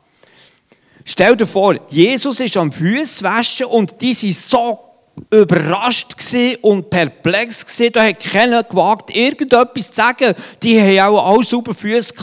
Stell 1.04 1.36
dir 1.36 1.46
vor, 1.46 1.78
Jesus 1.90 2.40
ist 2.40 2.56
am 2.56 2.70
Füße 2.70 3.24
waschen 3.24 3.66
und 3.66 4.00
die 4.00 4.14
sind 4.14 4.34
so 4.34 4.85
überrascht 5.30 6.14
und 6.62 6.90
perplex. 6.90 7.64
Da 7.92 8.04
hat 8.04 8.20
keiner 8.20 8.62
gewagt, 8.62 9.14
irgendetwas 9.14 9.90
zu 9.90 9.94
sagen. 9.94 10.34
Die 10.62 10.80
haben 10.80 11.14
auch 11.14 11.34
alle 11.34 11.44
sauber 11.44 11.74
Füße 11.74 12.14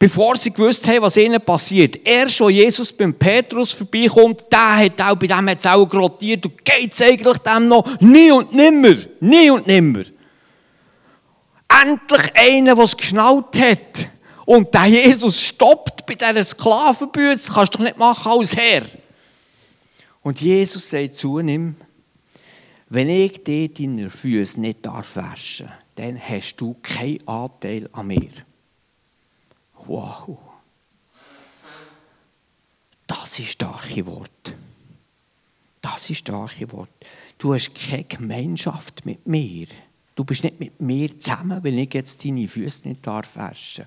bevor 0.00 0.34
sie 0.34 0.50
gewusst 0.50 0.88
haben, 0.88 1.02
was 1.02 1.18
ihnen 1.18 1.40
passiert. 1.40 1.96
Erst, 2.04 2.40
als 2.40 2.52
Jesus 2.52 2.90
beim 2.90 3.12
Petrus 3.12 3.72
vorbeikommt, 3.72 4.44
der 4.50 4.76
hat 4.78 5.00
auch 5.02 5.14
bei 5.14 5.26
dem 5.26 5.48
hat's 5.50 5.66
auch 5.66 5.86
grottiert. 5.86 6.46
Und 6.46 6.64
geht 6.64 6.92
es 6.92 7.02
eigentlich 7.02 7.36
dem 7.38 7.68
noch? 7.68 7.84
Nie 8.00 8.32
und 8.32 8.52
nimmer. 8.52 8.96
Nie 9.20 9.50
und 9.50 9.66
nimmer. 9.66 10.04
Endlich 11.68 12.34
einer, 12.34 12.74
der 12.74 12.84
es 12.84 12.96
geschnallt 12.96 13.54
hat. 13.60 14.08
Und 14.46 14.72
der 14.72 14.86
Jesus 14.86 15.38
stoppt 15.38 16.06
bei 16.06 16.14
dieser 16.14 16.44
Sklavenbüte. 16.44 17.52
Kannst 17.52 17.74
du 17.74 17.78
doch 17.78 17.84
nicht 17.84 17.98
machen 17.98 18.32
als 18.32 18.56
Herr. 18.56 18.82
Und 20.22 20.40
Jesus 20.40 20.90
sagt 20.90 21.14
zu 21.14 21.38
ihm, 21.38 21.76
wenn 22.88 23.08
ich 23.08 23.44
dir 23.44 23.68
deine 23.68 24.10
Füße 24.10 24.60
nicht 24.60 24.84
darf 24.84 25.16
waschen 25.16 25.70
dann 26.00 26.18
hast 26.18 26.56
du 26.56 26.76
keinen 26.80 27.28
Anteil 27.28 27.86
an 27.92 28.06
mir. 28.06 28.30
Wow. 29.84 30.38
Das 33.06 33.38
ist 33.38 33.50
starke 33.50 34.06
Wort. 34.06 34.54
Das 35.82 36.08
ist 36.08 36.18
starke 36.18 36.72
Wort. 36.72 36.88
Du 37.36 37.52
hast 37.52 37.74
keine 37.74 38.04
Gemeinschaft 38.04 39.04
mit 39.04 39.26
mir. 39.26 39.66
Du 40.14 40.24
bist 40.24 40.42
nicht 40.42 40.58
mit 40.58 40.80
mir 40.80 41.20
zusammen, 41.20 41.62
wenn 41.62 41.76
ich 41.76 41.92
jetzt 41.92 42.24
deine 42.24 42.48
Füße 42.48 42.88
nicht 42.88 43.06
darf 43.06 43.36
waschen. 43.36 43.84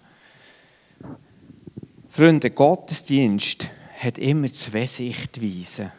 Freunde, 2.09 2.51
Gottesdienst 2.51 3.69
hat 3.97 4.19
immer 4.19 4.47
zwei 4.47 4.85
Sichtweisen. 4.85 5.91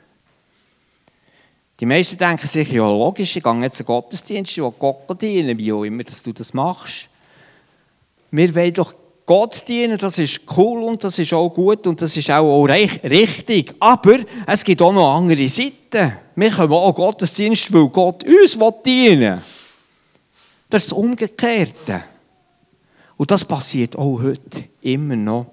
Die 1.85 1.89
meisten 1.89 2.17
denken 2.17 2.47
sich, 2.47 2.73
ja 2.73 2.89
logisch, 2.89 3.37
ich 3.37 3.43
gehe 3.43 3.61
jetzt 3.61 3.79
einen 3.79 3.87
Gottesdienst, 3.87 4.53
ich 4.53 4.57
will 4.57 4.73
Gott 4.79 5.21
dienen, 5.21 5.59
wie 5.59 5.71
auch 5.71 5.85
immer 5.85 6.03
dass 6.03 6.23
du 6.23 6.33
das 6.33 6.55
machst. 6.55 7.11
Wir 8.31 8.55
wollen 8.55 8.73
doch 8.73 8.95
Gott 9.27 9.69
dienen, 9.69 9.99
das 9.99 10.19
ist 10.19 10.41
cool 10.57 10.83
und 10.83 11.05
das 11.05 11.19
ist 11.19 11.35
auch 11.35 11.51
gut 11.51 11.87
und 11.87 12.01
das 12.01 12.17
ist 12.17 12.31
auch, 12.31 12.65
richtig. 12.65 13.75
Aber 13.81 14.21
es 14.47 14.65
gibt 14.65 14.81
auch 14.81 14.95
noch 14.95 15.15
andere 15.15 15.47
Seiten. 15.47 16.15
Wir 16.35 16.51
können 16.51 16.73
auch 16.73 16.95
Gottesdienst, 16.95 17.71
weil 17.71 17.89
Gott 17.89 18.25
uns 18.25 18.59
dienen 18.83 19.21
will. 19.21 19.43
Das 20.71 20.85
ist 20.85 20.91
das 20.91 20.99
Umgekehrte. 20.99 22.03
Und 23.19 23.31
das 23.31 23.45
passiert 23.45 23.95
auch 23.95 24.23
heute 24.23 24.65
immer 24.81 25.17
noch. 25.17 25.49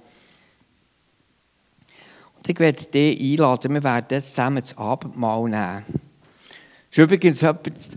Und 2.37 2.47
ich 2.47 2.57
werde 2.57 2.85
dich 2.85 3.19
einladen, 3.19 3.73
wir 3.73 3.83
werden 3.83 4.05
jetzt 4.11 4.29
zusammen 4.29 4.61
das 4.61 4.77
Abendmahl 4.77 5.49
nehmen. 5.49 6.10
Das 6.91 6.97
ist 6.97 7.03
übrigens 7.05 7.41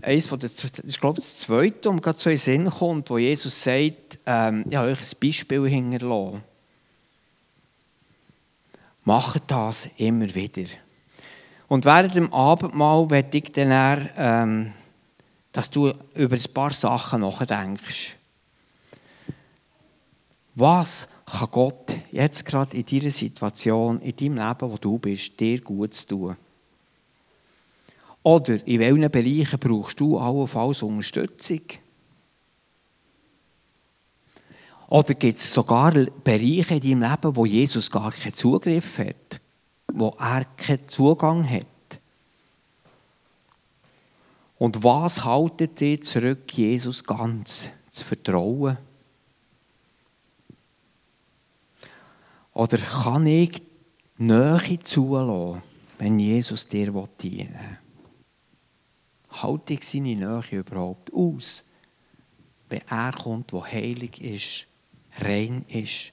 eines 0.03 0.27
von 0.27 0.39
der, 0.39 0.49
ich 0.87 1.01
glaube, 1.01 1.17
das 1.17 1.39
zweite, 1.39 1.89
um 1.89 1.99
gerade 1.99 2.17
so 2.17 2.29
in 2.29 2.37
den 2.37 2.39
Sinn 2.39 2.69
kommt, 2.69 3.09
wo 3.09 3.17
Jesus 3.17 3.61
sagt, 3.61 4.19
ähm, 4.25 4.63
ich 4.69 4.75
habe 4.77 4.87
euch 4.87 5.01
ein 5.01 5.19
Beispiel 5.21 5.67
hinterlassen. 5.67 6.41
Macht 9.03 9.43
das 9.47 9.89
immer 9.97 10.33
wieder. 10.33 10.69
Und 11.67 11.83
während 11.83 12.15
dem 12.15 12.33
Abendmahl 12.33 13.09
werde 13.09 13.37
ich 13.37 13.51
dann, 13.51 14.09
ähm, 14.15 14.73
dass 15.51 15.69
du 15.69 15.91
über 16.13 16.37
ein 16.37 16.53
paar 16.53 16.71
Sachen 16.71 17.19
nachdenkst. 17.19 18.15
Was 20.53 21.09
kann 21.25 21.49
Gott 21.51 21.97
jetzt 22.11 22.45
gerade 22.45 22.77
in 22.77 22.85
dieser 22.85 23.09
Situation, 23.09 23.99
in 23.99 24.15
deinem 24.15 24.37
Leben, 24.37 24.71
wo 24.71 24.77
du 24.77 24.97
bist, 24.97 25.37
dir 25.37 25.59
gut 25.59 26.07
tun? 26.07 26.37
Oder 28.25 28.67
in 28.67 28.79
welchen 28.79 29.11
Bereichen 29.11 29.59
brauchst 29.59 29.99
du 29.99 30.17
allenfalls 30.17 30.81
Unterstützung? 30.81 31.61
Oder 34.87 35.13
gibt 35.13 35.37
es 35.37 35.53
sogar 35.53 35.91
Bereiche 35.91 36.73
in 36.73 36.81
deinem 36.81 37.01
Leben, 37.03 37.35
wo 37.35 37.45
Jesus 37.45 37.91
gar 37.91 38.11
keinen 38.11 38.33
Zugriff 38.33 38.97
hat, 38.97 39.39
wo 39.93 40.15
er 40.17 40.45
keinen 40.57 40.87
Zugang 40.87 41.47
hat? 41.47 41.67
Und 44.57 44.83
was 44.83 45.23
haltet 45.23 45.79
dir 45.79 46.01
zurück, 46.01 46.51
Jesus 46.51 47.03
ganz 47.03 47.69
zu 47.91 48.03
vertrauen? 48.03 48.79
Oder 52.53 52.79
kann 52.79 53.27
ich 53.27 53.61
Nähe 54.17 54.79
zulassen, 54.81 55.61
wenn 55.99 56.17
Jesus 56.17 56.67
dir 56.67 56.91
dienen 57.21 57.53
will? 57.53 57.84
Halte 59.41 59.73
ich 59.73 59.87
seine 59.87 60.15
Nähe 60.15 60.59
überhaupt 60.59 61.13
aus? 61.13 61.65
Wenn 62.69 62.81
er 62.89 63.11
kommt, 63.11 63.53
wo 63.53 63.65
heilig 63.65 64.21
ist, 64.21 64.67
rein 65.19 65.65
ist. 65.67 66.11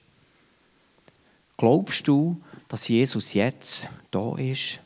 Glaubst 1.57 2.07
du, 2.07 2.41
dass 2.67 2.87
Jesus 2.87 3.33
jetzt 3.33 3.89
da 4.11 4.35
ist 4.37 4.79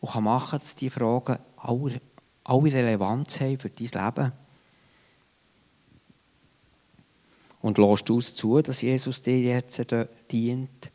und 0.00 0.12
kann 0.12 0.24
machen, 0.24 0.60
dass 0.60 0.74
diese 0.74 0.92
Fragen 0.92 1.38
alle, 1.56 2.00
alle 2.44 2.72
Relevanz 2.72 3.40
haben 3.40 3.58
für 3.58 3.70
dein 3.70 3.86
Leben? 3.88 4.32
Und 7.60 7.78
lässt 7.78 8.08
du 8.08 8.18
es 8.18 8.34
zu, 8.34 8.62
dass 8.62 8.82
Jesus 8.82 9.20
dir 9.22 9.38
jetzt 9.38 9.84
dient? 10.30 10.92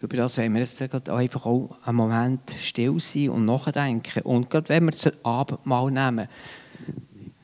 Über 0.00 0.16
das 0.16 0.38
wollen 0.38 0.52
wir 0.52 0.60
jetzt 0.60 0.80
einfach 0.82 1.46
auch 1.46 1.76
einen 1.84 1.96
Moment 1.96 2.42
still 2.60 3.00
sein 3.00 3.30
und 3.30 3.46
nachdenken. 3.46 4.22
Und 4.22 4.50
gerade 4.50 4.68
wenn 4.68 4.84
wir 4.84 4.90
das 4.90 5.24
Abendmahl 5.24 5.90
nehmen, 5.90 6.28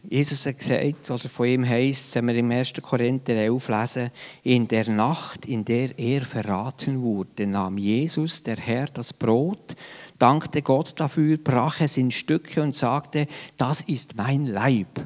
Jesus 0.09 0.45
hat 0.45 0.59
gesagt, 0.59 1.11
oder 1.11 1.29
von 1.31 1.47
ihm 1.47 1.67
heisst, 1.67 2.15
wenn 2.15 2.29
wir 2.29 2.35
im 2.35 2.51
1. 2.51 2.75
Korinther 2.83 3.35
11 3.35 3.69
lesen, 3.69 4.11
in 4.43 4.69
der 4.69 4.91
Nacht, 4.91 5.47
in 5.47 5.65
der 5.65 5.99
er 5.99 6.21
verraten 6.21 7.01
wurde, 7.01 7.47
nahm 7.47 7.79
Jesus, 7.79 8.43
der 8.43 8.57
Herr, 8.57 8.87
das 8.87 9.15
Brot, 9.15 9.75
dankte 10.19 10.61
Gott 10.61 11.01
dafür, 11.01 11.39
brach 11.39 11.81
es 11.81 11.97
in 11.97 12.11
Stücke 12.11 12.63
und 12.63 12.75
sagte, 12.75 13.27
das 13.57 13.81
ist 13.81 14.15
mein 14.15 14.45
Leib 14.45 15.01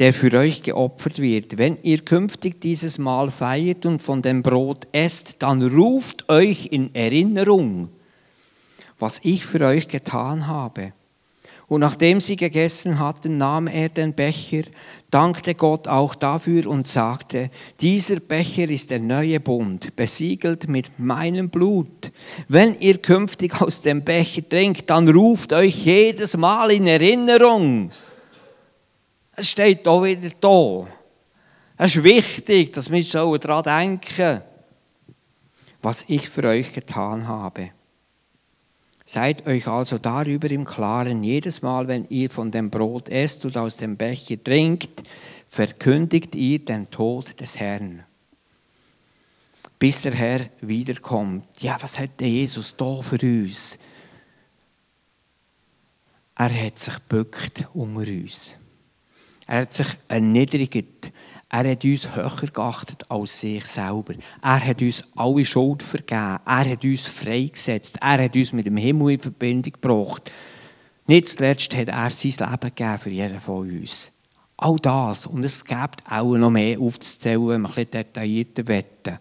der 0.00 0.14
für 0.14 0.32
euch 0.32 0.62
geopfert 0.62 1.18
wird. 1.18 1.58
Wenn 1.58 1.76
ihr 1.82 1.98
künftig 1.98 2.60
dieses 2.60 2.98
Mal 2.98 3.30
feiert 3.30 3.84
und 3.84 4.02
von 4.02 4.22
dem 4.22 4.42
Brot 4.42 4.88
esst, 4.92 5.36
dann 5.40 5.62
ruft 5.62 6.28
euch 6.30 6.68
in 6.72 6.94
Erinnerung, 6.94 7.90
was 8.98 9.20
ich 9.22 9.44
für 9.44 9.60
euch 9.60 9.88
getan 9.88 10.46
habe. 10.46 10.94
Und 11.68 11.82
nachdem 11.82 12.20
sie 12.20 12.34
gegessen 12.34 12.98
hatten, 12.98 13.38
nahm 13.38 13.68
er 13.68 13.90
den 13.90 14.14
Becher, 14.14 14.62
dankte 15.10 15.54
Gott 15.54 15.86
auch 15.86 16.16
dafür 16.16 16.66
und 16.66 16.88
sagte, 16.88 17.50
dieser 17.80 18.18
Becher 18.18 18.68
ist 18.68 18.90
der 18.90 18.98
neue 18.98 19.38
Bund, 19.38 19.94
besiegelt 19.94 20.66
mit 20.68 20.98
meinem 20.98 21.50
Blut. 21.50 22.10
Wenn 22.48 22.74
ihr 22.80 22.98
künftig 22.98 23.60
aus 23.60 23.82
dem 23.82 24.02
Becher 24.02 24.48
trinkt, 24.48 24.90
dann 24.90 25.08
ruft 25.08 25.52
euch 25.52 25.84
jedes 25.84 26.36
Mal 26.36 26.72
in 26.72 26.88
Erinnerung, 26.88 27.90
es 29.40 29.50
steht 29.50 29.88
auch 29.88 30.04
wieder 30.04 30.30
da. 30.40 30.86
Es 31.78 31.96
ist 31.96 32.04
wichtig, 32.04 32.72
dass 32.74 32.90
wir 32.90 33.02
so 33.02 33.36
daran 33.38 33.98
denken, 33.98 34.42
was 35.80 36.04
ich 36.08 36.28
für 36.28 36.44
euch 36.44 36.74
getan 36.74 37.26
habe. 37.26 37.70
Seid 39.06 39.46
euch 39.46 39.66
also 39.66 39.96
darüber 39.96 40.50
im 40.50 40.66
Klaren, 40.66 41.24
jedes 41.24 41.62
Mal, 41.62 41.88
wenn 41.88 42.06
ihr 42.10 42.28
von 42.28 42.50
dem 42.50 42.70
Brot 42.70 43.08
esst 43.08 43.44
und 43.46 43.56
aus 43.56 43.78
dem 43.78 43.96
Becher 43.96 44.42
trinkt, 44.42 45.02
verkündigt 45.48 46.36
ihr 46.36 46.58
den 46.58 46.90
Tod 46.90 47.40
des 47.40 47.58
Herrn. 47.58 48.04
Bis 49.78 50.02
der 50.02 50.12
Herr 50.12 50.40
wiederkommt. 50.60 51.46
Ja, 51.60 51.78
was 51.80 51.98
hat 51.98 52.20
Jesus 52.20 52.76
da 52.76 53.00
für 53.00 53.18
uns? 53.22 53.78
Er 56.36 56.66
hat 56.66 56.78
sich 56.78 56.98
bückt 57.08 57.66
unter 57.72 58.00
uns. 58.02 58.59
Er 59.50 59.62
hat 59.62 59.72
sich 59.72 59.88
erniedrigt. 60.06 61.12
Er 61.48 61.68
hat 61.68 61.84
uns 61.84 62.14
höher 62.14 62.50
geachtet 62.52 63.10
als 63.10 63.40
sich 63.40 63.66
selber. 63.66 64.14
Er 64.40 64.64
hat 64.64 64.80
uns 64.80 65.02
alle 65.16 65.44
Schuld 65.44 65.82
vergeben. 65.82 66.38
Er 66.46 66.70
hat 66.70 66.84
uns 66.84 67.08
freigesetzt. 67.08 67.98
Er 68.00 68.22
hat 68.22 68.36
uns 68.36 68.52
mit 68.52 68.66
dem 68.66 68.76
Himmel 68.76 69.14
in 69.14 69.18
Verbindung 69.18 69.72
gebracht. 69.72 70.30
Nicht 71.08 71.30
zuletzt 71.30 71.74
hat 71.74 71.88
er 71.88 72.10
sein 72.10 72.30
Leben 72.30 72.60
gegeben 72.60 72.98
für 73.00 73.10
jeden 73.10 73.40
von 73.40 73.68
uns. 73.68 74.12
All 74.56 74.76
das. 74.76 75.26
Und 75.26 75.42
es 75.42 75.64
gibt 75.64 76.04
auch 76.08 76.36
noch 76.36 76.50
mehr 76.50 76.78
aufzuzählen, 76.78 77.48
wenn 77.48 77.62
wir 77.62 77.68
ein 77.70 77.74
bisschen 77.74 77.90
detaillierter 77.90 78.68
wetten. 78.68 79.18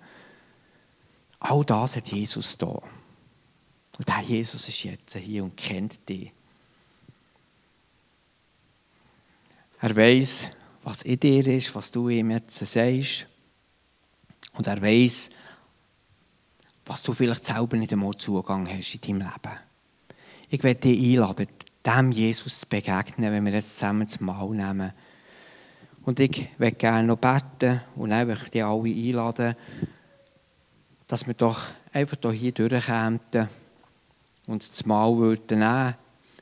All 1.39 1.63
das 1.63 1.96
hat 1.96 2.08
Jesus 2.10 2.56
da. 2.56 2.68
Und 3.98 4.08
der 4.08 4.22
Jesus 4.28 4.70
ist 4.70 4.84
jetzt 4.84 5.15
hier 5.15 5.44
und 5.44 5.58
kennt 5.58 6.08
dich. 6.08 6.32
Er 9.82 9.96
weiß, 9.96 10.50
was 10.84 11.04
in 11.04 11.20
dir 11.20 11.48
ist, 11.48 11.74
was 11.74 11.92
du 11.92 12.10
ihm 12.10 12.32
jetzt 12.32 12.58
sagst. 12.58 13.28
Und 14.54 14.68
er 14.68 14.82
weiß, 14.82 15.30
was 16.86 17.02
du 17.02 17.13
vielleicht 17.13 17.46
selber 17.46 17.78
nicht 17.78 17.94
einmal 17.94 18.15
Zugang 18.15 18.68
hast 18.68 18.96
in 18.96 19.02
deinem 19.02 19.20
Leben. 19.20 19.60
Ich 20.50 20.63
werde 20.63 20.82
dich 20.82 21.00
einladen, 21.00 21.48
dem 21.86 22.12
Jesus 22.12 22.60
zu 22.62 22.68
begegnen, 22.68 23.32
wenn 23.32 23.46
wir 23.46 23.54
jetzt 23.54 23.78
zusammen 23.78 24.06
das 24.06 24.20
Mahl 24.20 24.50
nehmen. 24.50 24.92
Und 26.04 26.20
ich 26.20 26.50
werde 26.58 26.76
gerne 26.76 27.08
noch 27.08 27.18
beten 27.18 27.82
und 27.96 28.12
einfach 28.12 28.50
die 28.50 28.63
alle 28.63 28.89
einladen, 28.89 29.56
dass 31.08 31.28
wir 31.28 31.36
doch 31.36 31.62
einfach 31.94 32.18
hier 32.34 32.52
durchkommen 32.52 33.20
und 34.48 34.70
das 34.70 34.86
Mahl 34.86 35.15
würden 35.18 35.60
nehmen. 35.60 35.96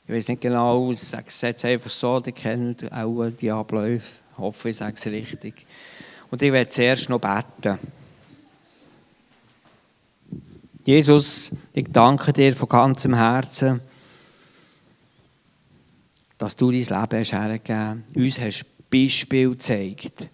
Ich 0.07 0.13
weiß 0.13 0.29
nicht 0.29 0.41
genau, 0.41 0.89
ich 0.89 0.99
sage 0.99 1.25
es 1.27 1.65
einfach 1.65 1.89
so, 1.89 2.21
die 2.21 2.31
kennen 2.31 2.77
auch 2.91 3.29
die 3.29 3.51
Abläufe. 3.51 4.07
Ich 4.31 4.37
hoffe, 4.37 4.69
ich 4.69 4.77
sage 4.77 4.93
es 4.95 5.05
richtig. 5.05 5.65
Und 6.31 6.41
ich 6.41 6.53
werde 6.53 6.69
zuerst 6.69 7.09
noch 7.09 7.19
beten. 7.19 7.77
Jesus, 10.85 11.51
ich 11.73 11.87
danke 11.89 12.31
dir 12.31 12.55
von 12.55 12.69
ganzem 12.69 13.15
Herzen, 13.15 13.81
dass 16.37 16.55
du 16.55 16.71
dein 16.71 16.79
Leben 16.79 17.19
hast 17.19 17.33
hergegeben 17.33 18.05
hast. 18.07 18.15
Uns 18.15 18.39
hast 18.39 18.65
Beispiel 18.89 19.49
gezeigt, 19.49 20.29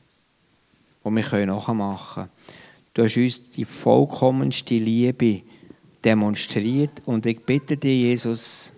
wo 1.03 1.09
wir 1.09 1.45
nachmachen 1.47 2.25
können. 2.25 2.29
Du 2.93 3.03
hast 3.03 3.17
uns 3.17 3.49
die 3.49 3.65
vollkommenste 3.65 4.75
Liebe 4.75 5.41
demonstriert 6.05 7.01
und 7.07 7.25
ich 7.25 7.39
bitte 7.39 7.75
dich, 7.75 8.01
Jesus, 8.01 8.72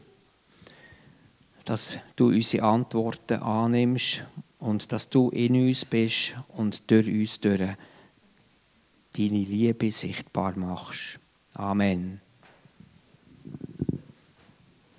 dass 1.66 1.98
du 2.16 2.28
unsere 2.28 2.64
Antworten 2.66 3.42
annimmst 3.42 4.24
und 4.60 4.92
dass 4.92 5.10
du 5.10 5.30
in 5.30 5.68
uns 5.68 5.84
bist 5.84 6.36
und 6.50 6.90
durch 6.90 7.08
uns 7.08 7.40
durch 7.40 7.76
deine 9.18 9.40
Liebe 9.40 9.92
sichtbar 9.92 10.58
machst. 10.58 11.20
Amen. 11.54 12.22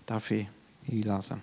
Darf 0.07 0.31
ich 0.31 0.47
einladen? 0.89 1.43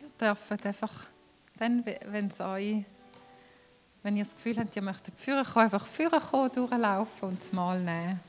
Ihr 0.00 0.08
dürft 0.20 0.66
einfach, 0.66 1.06
dann, 1.58 1.84
wenn 2.10 2.28
es 2.28 2.40
euch 2.40 2.84
wenn 4.06 4.16
ihr 4.16 4.22
das 4.22 4.36
Gefühl 4.36 4.56
habt, 4.58 4.76
ihr 4.76 4.82
möchtet 4.82 5.18
führen 5.18 5.44
kommen, 5.44 5.64
einfach 5.64 5.84
führen 5.84 6.20
kommen, 6.20 6.52
durchlaufen 6.52 7.28
und 7.28 7.42
es 7.42 7.52
mal 7.52 7.82
nehmen. 7.82 8.20